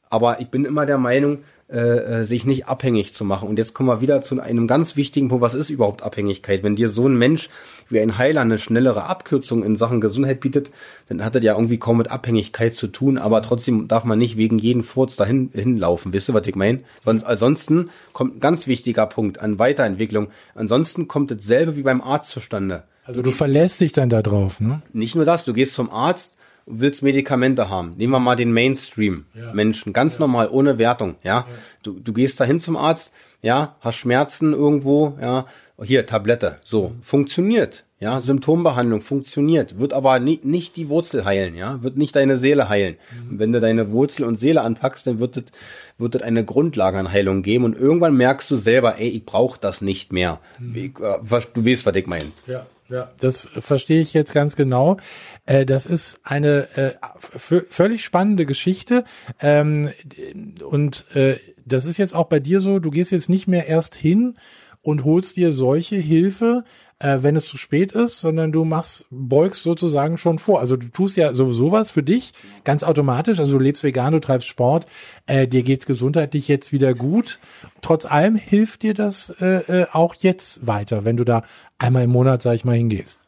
Aber 0.09 0.39
ich 0.39 0.47
bin 0.47 0.65
immer 0.65 0.85
der 0.85 0.97
Meinung, 0.97 1.43
äh, 1.69 2.21
äh, 2.21 2.25
sich 2.25 2.45
nicht 2.45 2.67
abhängig 2.67 3.13
zu 3.13 3.25
machen. 3.25 3.49
Und 3.49 3.59
jetzt 3.59 3.73
kommen 3.73 3.89
wir 3.89 3.99
wieder 3.99 4.21
zu 4.21 4.39
einem 4.39 4.67
ganz 4.67 4.95
wichtigen 4.95 5.27
Punkt, 5.27 5.41
was 5.41 5.53
ist 5.53 5.69
überhaupt 5.69 6.01
Abhängigkeit? 6.01 6.63
Wenn 6.63 6.77
dir 6.77 6.87
so 6.87 7.05
ein 7.09 7.17
Mensch 7.17 7.49
wie 7.89 7.99
ein 7.99 8.17
Heiler 8.17 8.39
eine 8.39 8.57
schnellere 8.57 9.03
Abkürzung 9.03 9.65
in 9.65 9.75
Sachen 9.75 9.99
Gesundheit 9.99 10.39
bietet, 10.39 10.71
dann 11.09 11.25
hat 11.25 11.35
das 11.35 11.43
ja 11.43 11.55
irgendwie 11.55 11.77
kaum 11.77 11.97
mit 11.97 12.09
Abhängigkeit 12.09 12.73
zu 12.73 12.87
tun, 12.87 13.17
aber 13.17 13.41
trotzdem 13.41 13.89
darf 13.89 14.05
man 14.05 14.17
nicht 14.17 14.37
wegen 14.37 14.59
jeden 14.59 14.81
Furz 14.81 15.17
dahin 15.17 15.49
hinlaufen. 15.53 16.13
Wisst 16.13 16.29
ihr, 16.29 16.33
was 16.33 16.47
ich 16.47 16.55
meine? 16.55 16.83
Sonst, 17.03 17.25
ansonsten 17.25 17.89
kommt 18.13 18.37
ein 18.37 18.39
ganz 18.39 18.67
wichtiger 18.67 19.05
Punkt 19.05 19.39
an 19.39 19.59
Weiterentwicklung. 19.59 20.29
Ansonsten 20.55 21.09
kommt 21.09 21.31
dasselbe 21.31 21.75
wie 21.75 21.83
beim 21.83 21.99
Arzt 21.99 22.29
zustande. 22.29 22.83
Also 23.03 23.21
du 23.21 23.31
verlässt 23.31 23.81
dich 23.81 23.91
dann 23.91 24.07
da 24.09 24.21
drauf, 24.21 24.61
ne? 24.61 24.81
Nicht 24.93 25.15
nur 25.15 25.25
das, 25.25 25.43
du 25.43 25.53
gehst 25.53 25.75
zum 25.75 25.89
Arzt, 25.89 26.36
willst 26.67 27.01
Medikamente 27.01 27.69
haben. 27.69 27.95
Nehmen 27.97 28.13
wir 28.13 28.19
mal 28.19 28.35
den 28.35 28.53
Mainstream-Menschen, 28.53 29.93
ganz 29.93 30.15
ja. 30.15 30.19
normal, 30.19 30.49
ohne 30.51 30.77
Wertung, 30.77 31.15
ja? 31.23 31.39
ja. 31.39 31.47
Du, 31.81 31.99
du 31.99 32.13
gehst 32.13 32.39
dahin 32.39 32.59
zum 32.59 32.77
Arzt, 32.77 33.11
ja, 33.41 33.75
hast 33.79 33.95
Schmerzen 33.95 34.53
irgendwo, 34.53 35.17
ja, 35.19 35.45
hier, 35.81 36.05
Tablette, 36.05 36.59
so, 36.63 36.89
mhm. 36.89 37.01
funktioniert, 37.01 37.85
ja, 37.99 38.21
Symptombehandlung 38.21 39.01
funktioniert, 39.01 39.79
wird 39.79 39.93
aber 39.93 40.19
nie, 40.19 40.39
nicht 40.43 40.75
die 40.75 40.87
Wurzel 40.87 41.25
heilen, 41.25 41.55
ja, 41.55 41.81
wird 41.81 41.97
nicht 41.97 42.15
deine 42.15 42.37
Seele 42.37 42.69
heilen. 42.69 42.97
Mhm. 43.11 43.39
wenn 43.39 43.53
du 43.53 43.59
deine 43.59 43.91
Wurzel 43.91 44.25
und 44.25 44.39
Seele 44.39 44.61
anpackst, 44.61 45.07
dann 45.07 45.19
wird 45.19 45.37
es 45.37 45.43
wird 45.97 46.15
es 46.15 46.21
eine 46.21 46.45
Grundlage 46.45 46.99
an 46.99 47.11
Heilung 47.11 47.41
geben 47.41 47.65
und 47.65 47.75
irgendwann 47.75 48.15
merkst 48.15 48.51
du 48.51 48.55
selber, 48.55 48.99
ey, 48.99 49.09
ich 49.09 49.25
brauche 49.25 49.59
das 49.59 49.81
nicht 49.81 50.13
mehr. 50.13 50.39
Mhm. 50.59 50.75
Ich, 50.75 50.99
äh, 50.99 51.19
du 51.53 51.65
weißt, 51.65 51.85
was 51.85 51.95
ich 51.95 52.07
meine. 52.07 52.31
Ja. 52.45 52.65
Ja, 52.89 53.11
das 53.19 53.41
verstehe 53.41 53.99
ich 53.99 54.13
jetzt 54.13 54.33
ganz 54.33 54.55
genau. 54.55 54.95
Äh, 55.45 55.65
das 55.65 55.85
ist 55.85 56.21
eine 56.23 56.69
äh, 56.77 56.91
völlig 57.19 58.05
spannende 58.05 58.45
Geschichte. 58.45 59.03
Ähm, 59.41 59.89
und 60.63 61.05
äh, 61.13 61.35
das 61.65 61.83
ist 61.83 61.97
jetzt 61.97 62.15
auch 62.15 62.27
bei 62.27 62.39
dir 62.39 62.61
so, 62.61 62.79
du 62.79 62.89
gehst 62.89 63.11
jetzt 63.11 63.27
nicht 63.27 63.45
mehr 63.45 63.67
erst 63.67 63.93
hin 63.93 64.37
und 64.81 65.03
holst 65.03 65.35
dir 65.35 65.51
solche 65.51 65.97
Hilfe, 65.97 66.63
äh, 66.99 67.19
wenn 67.21 67.35
es 67.35 67.45
zu 67.45 67.57
spät 67.57 67.91
ist, 67.91 68.19
sondern 68.19 68.51
du 68.51 68.65
machst, 68.65 69.05
beugst 69.09 69.63
sozusagen 69.63 70.17
schon 70.17 70.39
vor. 70.39 70.59
Also 70.59 70.77
du 70.77 70.87
tust 70.87 71.17
ja 71.17 71.33
sowieso 71.33 71.71
was 71.71 71.91
für 71.91 72.03
dich, 72.03 72.33
ganz 72.63 72.83
automatisch. 72.83 73.39
Also 73.39 73.57
du 73.57 73.63
lebst 73.63 73.83
vegan, 73.83 74.13
du 74.13 74.19
treibst 74.19 74.47
Sport, 74.47 74.87
äh, 75.27 75.47
dir 75.47 75.63
geht's 75.63 75.85
gesundheitlich 75.85 76.47
jetzt 76.47 76.71
wieder 76.71 76.93
gut. 76.93 77.39
Trotz 77.81 78.05
allem 78.05 78.35
hilft 78.35 78.83
dir 78.83 78.93
das 78.93 79.29
äh, 79.41 79.81
äh, 79.81 79.87
auch 79.91 80.15
jetzt 80.15 80.65
weiter, 80.65 81.05
wenn 81.05 81.17
du 81.17 81.23
da 81.23 81.43
einmal 81.77 82.03
im 82.03 82.11
Monat, 82.11 82.41
sag 82.41 82.55
ich 82.55 82.65
mal, 82.65 82.75
hingehst. 82.75 83.19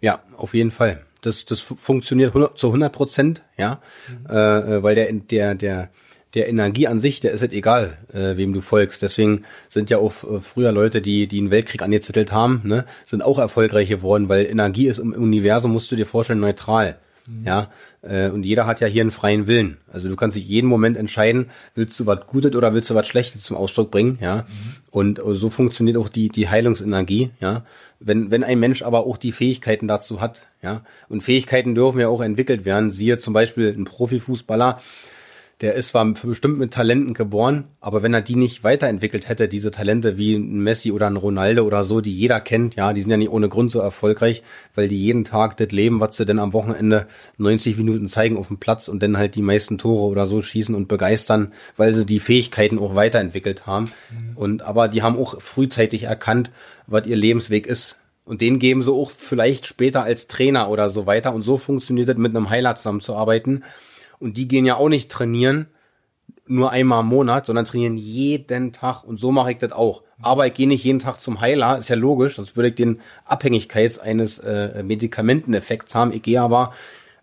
Ja, 0.00 0.20
auf 0.36 0.54
jeden 0.54 0.70
Fall. 0.70 1.04
Das, 1.20 1.44
das 1.44 1.60
funktioniert 1.60 2.30
100, 2.30 2.56
zu 2.56 2.68
100 2.68 2.90
Prozent, 2.90 3.42
ja, 3.58 3.80
mhm. 4.08 4.26
äh, 4.34 4.76
äh 4.76 4.82
weil 4.82 4.94
der, 4.94 5.12
der, 5.12 5.54
der, 5.54 5.90
der 6.34 6.48
Energie 6.48 6.86
an 6.86 7.00
sich, 7.00 7.20
der 7.20 7.32
ist 7.32 7.40
halt 7.40 7.52
egal, 7.52 7.96
äh, 8.12 8.36
wem 8.36 8.52
du 8.52 8.60
folgst. 8.60 9.02
Deswegen 9.02 9.44
sind 9.68 9.90
ja 9.90 9.98
auch 9.98 10.24
äh, 10.24 10.40
früher 10.40 10.72
Leute, 10.72 11.02
die, 11.02 11.26
die 11.26 11.38
einen 11.38 11.50
Weltkrieg 11.50 11.82
angezettelt 11.82 12.32
haben, 12.32 12.62
ne, 12.64 12.84
sind 13.04 13.22
auch 13.22 13.38
erfolgreich 13.38 13.88
geworden, 13.88 14.28
weil 14.28 14.46
Energie 14.46 14.86
ist 14.86 14.98
im 14.98 15.12
Universum, 15.12 15.72
musst 15.72 15.90
du 15.90 15.96
dir 15.96 16.06
vorstellen, 16.06 16.40
neutral. 16.40 16.98
Mhm. 17.26 17.46
Ja, 17.46 17.70
äh, 18.02 18.30
und 18.30 18.44
jeder 18.44 18.66
hat 18.66 18.80
ja 18.80 18.86
hier 18.86 19.02
einen 19.02 19.10
freien 19.10 19.46
Willen. 19.46 19.78
Also 19.92 20.08
du 20.08 20.16
kannst 20.16 20.36
dich 20.36 20.46
jeden 20.46 20.68
Moment 20.68 20.96
entscheiden, 20.96 21.50
willst 21.74 21.98
du 21.98 22.06
was 22.06 22.26
Gutes 22.26 22.54
oder 22.54 22.74
willst 22.74 22.90
du 22.90 22.94
was 22.94 23.06
Schlechtes 23.06 23.42
zum 23.42 23.56
Ausdruck 23.56 23.90
bringen, 23.90 24.18
ja. 24.20 24.36
Mhm. 24.36 24.74
Und 24.90 25.18
äh, 25.18 25.34
so 25.34 25.50
funktioniert 25.50 25.96
auch 25.96 26.08
die, 26.08 26.28
die 26.28 26.48
Heilungsenergie, 26.48 27.30
ja. 27.40 27.64
Wenn, 28.02 28.30
wenn 28.30 28.44
ein 28.44 28.58
Mensch 28.58 28.80
aber 28.82 29.06
auch 29.06 29.18
die 29.18 29.32
Fähigkeiten 29.32 29.86
dazu 29.86 30.22
hat, 30.22 30.46
ja, 30.62 30.82
und 31.08 31.22
Fähigkeiten 31.22 31.74
dürfen 31.74 32.00
ja 32.00 32.08
auch 32.08 32.22
entwickelt 32.22 32.64
werden, 32.64 32.92
siehe 32.92 33.18
zum 33.18 33.34
Beispiel 33.34 33.74
ein 33.76 33.84
Profifußballer, 33.84 34.78
der 35.60 35.74
ist 35.74 35.88
zwar 35.88 36.06
bestimmt 36.06 36.58
mit 36.58 36.72
Talenten 36.72 37.12
geboren, 37.12 37.64
aber 37.80 38.02
wenn 38.02 38.14
er 38.14 38.22
die 38.22 38.36
nicht 38.36 38.64
weiterentwickelt 38.64 39.28
hätte, 39.28 39.46
diese 39.46 39.70
Talente 39.70 40.16
wie 40.16 40.34
ein 40.34 40.60
Messi 40.60 40.90
oder 40.90 41.06
ein 41.06 41.16
Ronaldo 41.16 41.64
oder 41.64 41.84
so, 41.84 42.00
die 42.00 42.14
jeder 42.14 42.40
kennt, 42.40 42.76
ja, 42.76 42.94
die 42.94 43.02
sind 43.02 43.10
ja 43.10 43.18
nicht 43.18 43.30
ohne 43.30 43.50
Grund 43.50 43.70
so 43.70 43.78
erfolgreich, 43.78 44.42
weil 44.74 44.88
die 44.88 44.98
jeden 44.98 45.26
Tag 45.26 45.58
das 45.58 45.70
leben, 45.70 46.00
was 46.00 46.16
sie 46.16 46.24
denn 46.24 46.38
am 46.38 46.54
Wochenende 46.54 47.06
90 47.36 47.76
Minuten 47.76 48.08
zeigen 48.08 48.38
auf 48.38 48.48
dem 48.48 48.56
Platz 48.56 48.88
und 48.88 49.02
dann 49.02 49.18
halt 49.18 49.34
die 49.34 49.42
meisten 49.42 49.76
Tore 49.76 50.10
oder 50.10 50.26
so 50.26 50.40
schießen 50.40 50.74
und 50.74 50.88
begeistern, 50.88 51.52
weil 51.76 51.92
sie 51.92 52.06
die 52.06 52.20
Fähigkeiten 52.20 52.78
auch 52.78 52.94
weiterentwickelt 52.94 53.66
haben. 53.66 53.92
Mhm. 54.10 54.36
Und 54.36 54.62
aber 54.62 54.88
die 54.88 55.02
haben 55.02 55.18
auch 55.18 55.42
frühzeitig 55.42 56.04
erkannt, 56.04 56.50
was 56.86 57.06
ihr 57.06 57.16
Lebensweg 57.16 57.66
ist. 57.66 57.98
Und 58.24 58.40
den 58.40 58.60
geben 58.60 58.82
sie 58.82 58.92
auch 58.92 59.10
vielleicht 59.10 59.66
später 59.66 60.04
als 60.04 60.26
Trainer 60.26 60.70
oder 60.70 60.88
so 60.88 61.04
weiter. 61.04 61.34
Und 61.34 61.42
so 61.42 61.58
funktioniert 61.58 62.08
es, 62.08 62.16
mit 62.16 62.34
einem 62.34 62.48
Heiler 62.48 62.76
zusammenzuarbeiten 62.76 63.64
und 64.20 64.36
die 64.36 64.46
gehen 64.46 64.64
ja 64.64 64.76
auch 64.76 64.88
nicht 64.88 65.10
trainieren, 65.10 65.66
nur 66.46 66.70
einmal 66.70 67.00
im 67.00 67.06
Monat, 67.06 67.46
sondern 67.46 67.64
trainieren 67.64 67.96
jeden 67.96 68.72
Tag. 68.72 69.04
Und 69.04 69.18
so 69.18 69.32
mache 69.32 69.52
ich 69.52 69.58
das 69.58 69.72
auch. 69.72 70.02
Aber 70.20 70.46
ich 70.46 70.54
gehe 70.54 70.68
nicht 70.68 70.84
jeden 70.84 70.98
Tag 70.98 71.18
zum 71.18 71.40
Heiler, 71.40 71.78
ist 71.78 71.88
ja 71.88 71.96
logisch, 71.96 72.36
sonst 72.36 72.56
würde 72.56 72.68
ich 72.68 72.74
den 72.74 73.00
Abhängigkeits 73.24 73.98
eines 73.98 74.38
äh, 74.38 74.82
Medikamenteneffekts 74.82 75.94
haben. 75.94 76.12
Ich 76.12 76.22
gehe 76.22 76.40
aber 76.40 76.72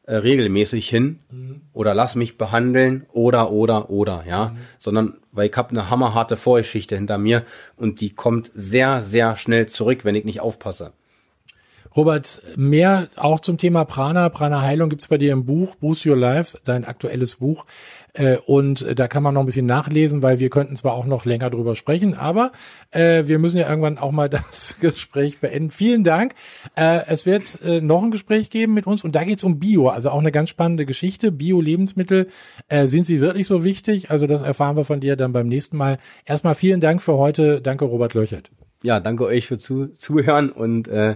äh, 0.07 0.15
regelmäßig 0.15 0.89
hin 0.89 1.19
mhm. 1.29 1.61
oder 1.73 1.93
lass 1.93 2.15
mich 2.15 2.37
behandeln 2.37 3.05
oder 3.11 3.51
oder 3.51 3.89
oder 3.89 4.23
ja, 4.25 4.49
mhm. 4.49 4.57
sondern 4.77 5.15
weil 5.33 5.49
ich 5.49 5.57
habe 5.57 5.71
eine 5.71 5.89
hammerharte 5.89 6.37
Vorgeschichte 6.37 6.95
hinter 6.95 7.17
mir 7.17 7.43
und 7.75 7.99
die 7.99 8.15
kommt 8.15 8.49
sehr 8.55 9.01
sehr 9.01 9.35
schnell 9.35 9.67
zurück, 9.67 10.05
wenn 10.05 10.15
ich 10.15 10.23
nicht 10.23 10.39
aufpasse. 10.39 10.93
Robert, 11.97 12.41
mehr 12.55 13.07
auch 13.15 13.39
zum 13.39 13.57
Thema 13.57 13.83
Prana, 13.83 14.29
Prana 14.29 14.61
Heilung 14.61 14.87
gibt's 14.87 15.07
bei 15.07 15.17
dir 15.17 15.33
im 15.33 15.45
Buch 15.45 15.73
Boost 15.77 16.05
Your 16.05 16.15
Life, 16.15 16.55
dein 16.63 16.85
aktuelles 16.85 17.37
Buch. 17.37 17.65
Äh, 18.13 18.37
und 18.45 18.85
da 18.99 19.07
kann 19.07 19.23
man 19.23 19.33
noch 19.33 19.41
ein 19.41 19.47
bisschen 19.47 19.65
nachlesen, 19.65 20.21
weil 20.21 20.39
wir 20.39 20.51
könnten 20.51 20.75
zwar 20.75 20.93
auch 20.93 21.05
noch 21.05 21.25
länger 21.25 21.49
drüber 21.49 21.75
sprechen, 21.75 22.13
aber 22.13 22.51
äh, 22.91 23.23
wir 23.25 23.39
müssen 23.39 23.57
ja 23.57 23.67
irgendwann 23.67 23.97
auch 23.97 24.11
mal 24.11 24.29
das 24.29 24.75
Gespräch 24.79 25.39
beenden. 25.39 25.71
Vielen 25.71 26.03
Dank. 26.03 26.35
Äh, 26.75 27.01
es 27.07 27.25
wird 27.25 27.59
äh, 27.65 27.81
noch 27.81 28.03
ein 28.03 28.11
Gespräch 28.11 28.51
geben 28.51 28.75
mit 28.75 28.85
uns 28.85 29.03
und 29.03 29.15
da 29.15 29.23
geht's 29.23 29.43
um 29.43 29.57
Bio, 29.57 29.89
also 29.89 30.11
auch 30.11 30.19
eine 30.19 30.31
ganz 30.31 30.51
spannende 30.51 30.85
Geschichte. 30.85 31.31
Bio-Lebensmittel, 31.31 32.27
äh, 32.67 32.85
sind 32.85 33.07
sie 33.07 33.21
wirklich 33.21 33.47
so 33.47 33.63
wichtig? 33.63 34.11
Also 34.11 34.27
das 34.27 34.43
erfahren 34.43 34.77
wir 34.77 34.83
von 34.83 34.99
dir 34.99 35.15
dann 35.15 35.33
beim 35.33 35.47
nächsten 35.47 35.77
Mal. 35.77 35.97
Erstmal 36.25 36.53
vielen 36.53 36.79
Dank 36.79 37.01
für 37.01 37.17
heute. 37.17 37.59
Danke, 37.59 37.86
Robert 37.86 38.13
Löchert. 38.13 38.51
Ja, 38.83 38.99
danke 38.99 39.25
euch 39.25 39.47
für 39.47 39.57
zu, 39.57 39.88
Zuhören 39.88 40.51
und 40.51 40.88
äh, 40.88 41.15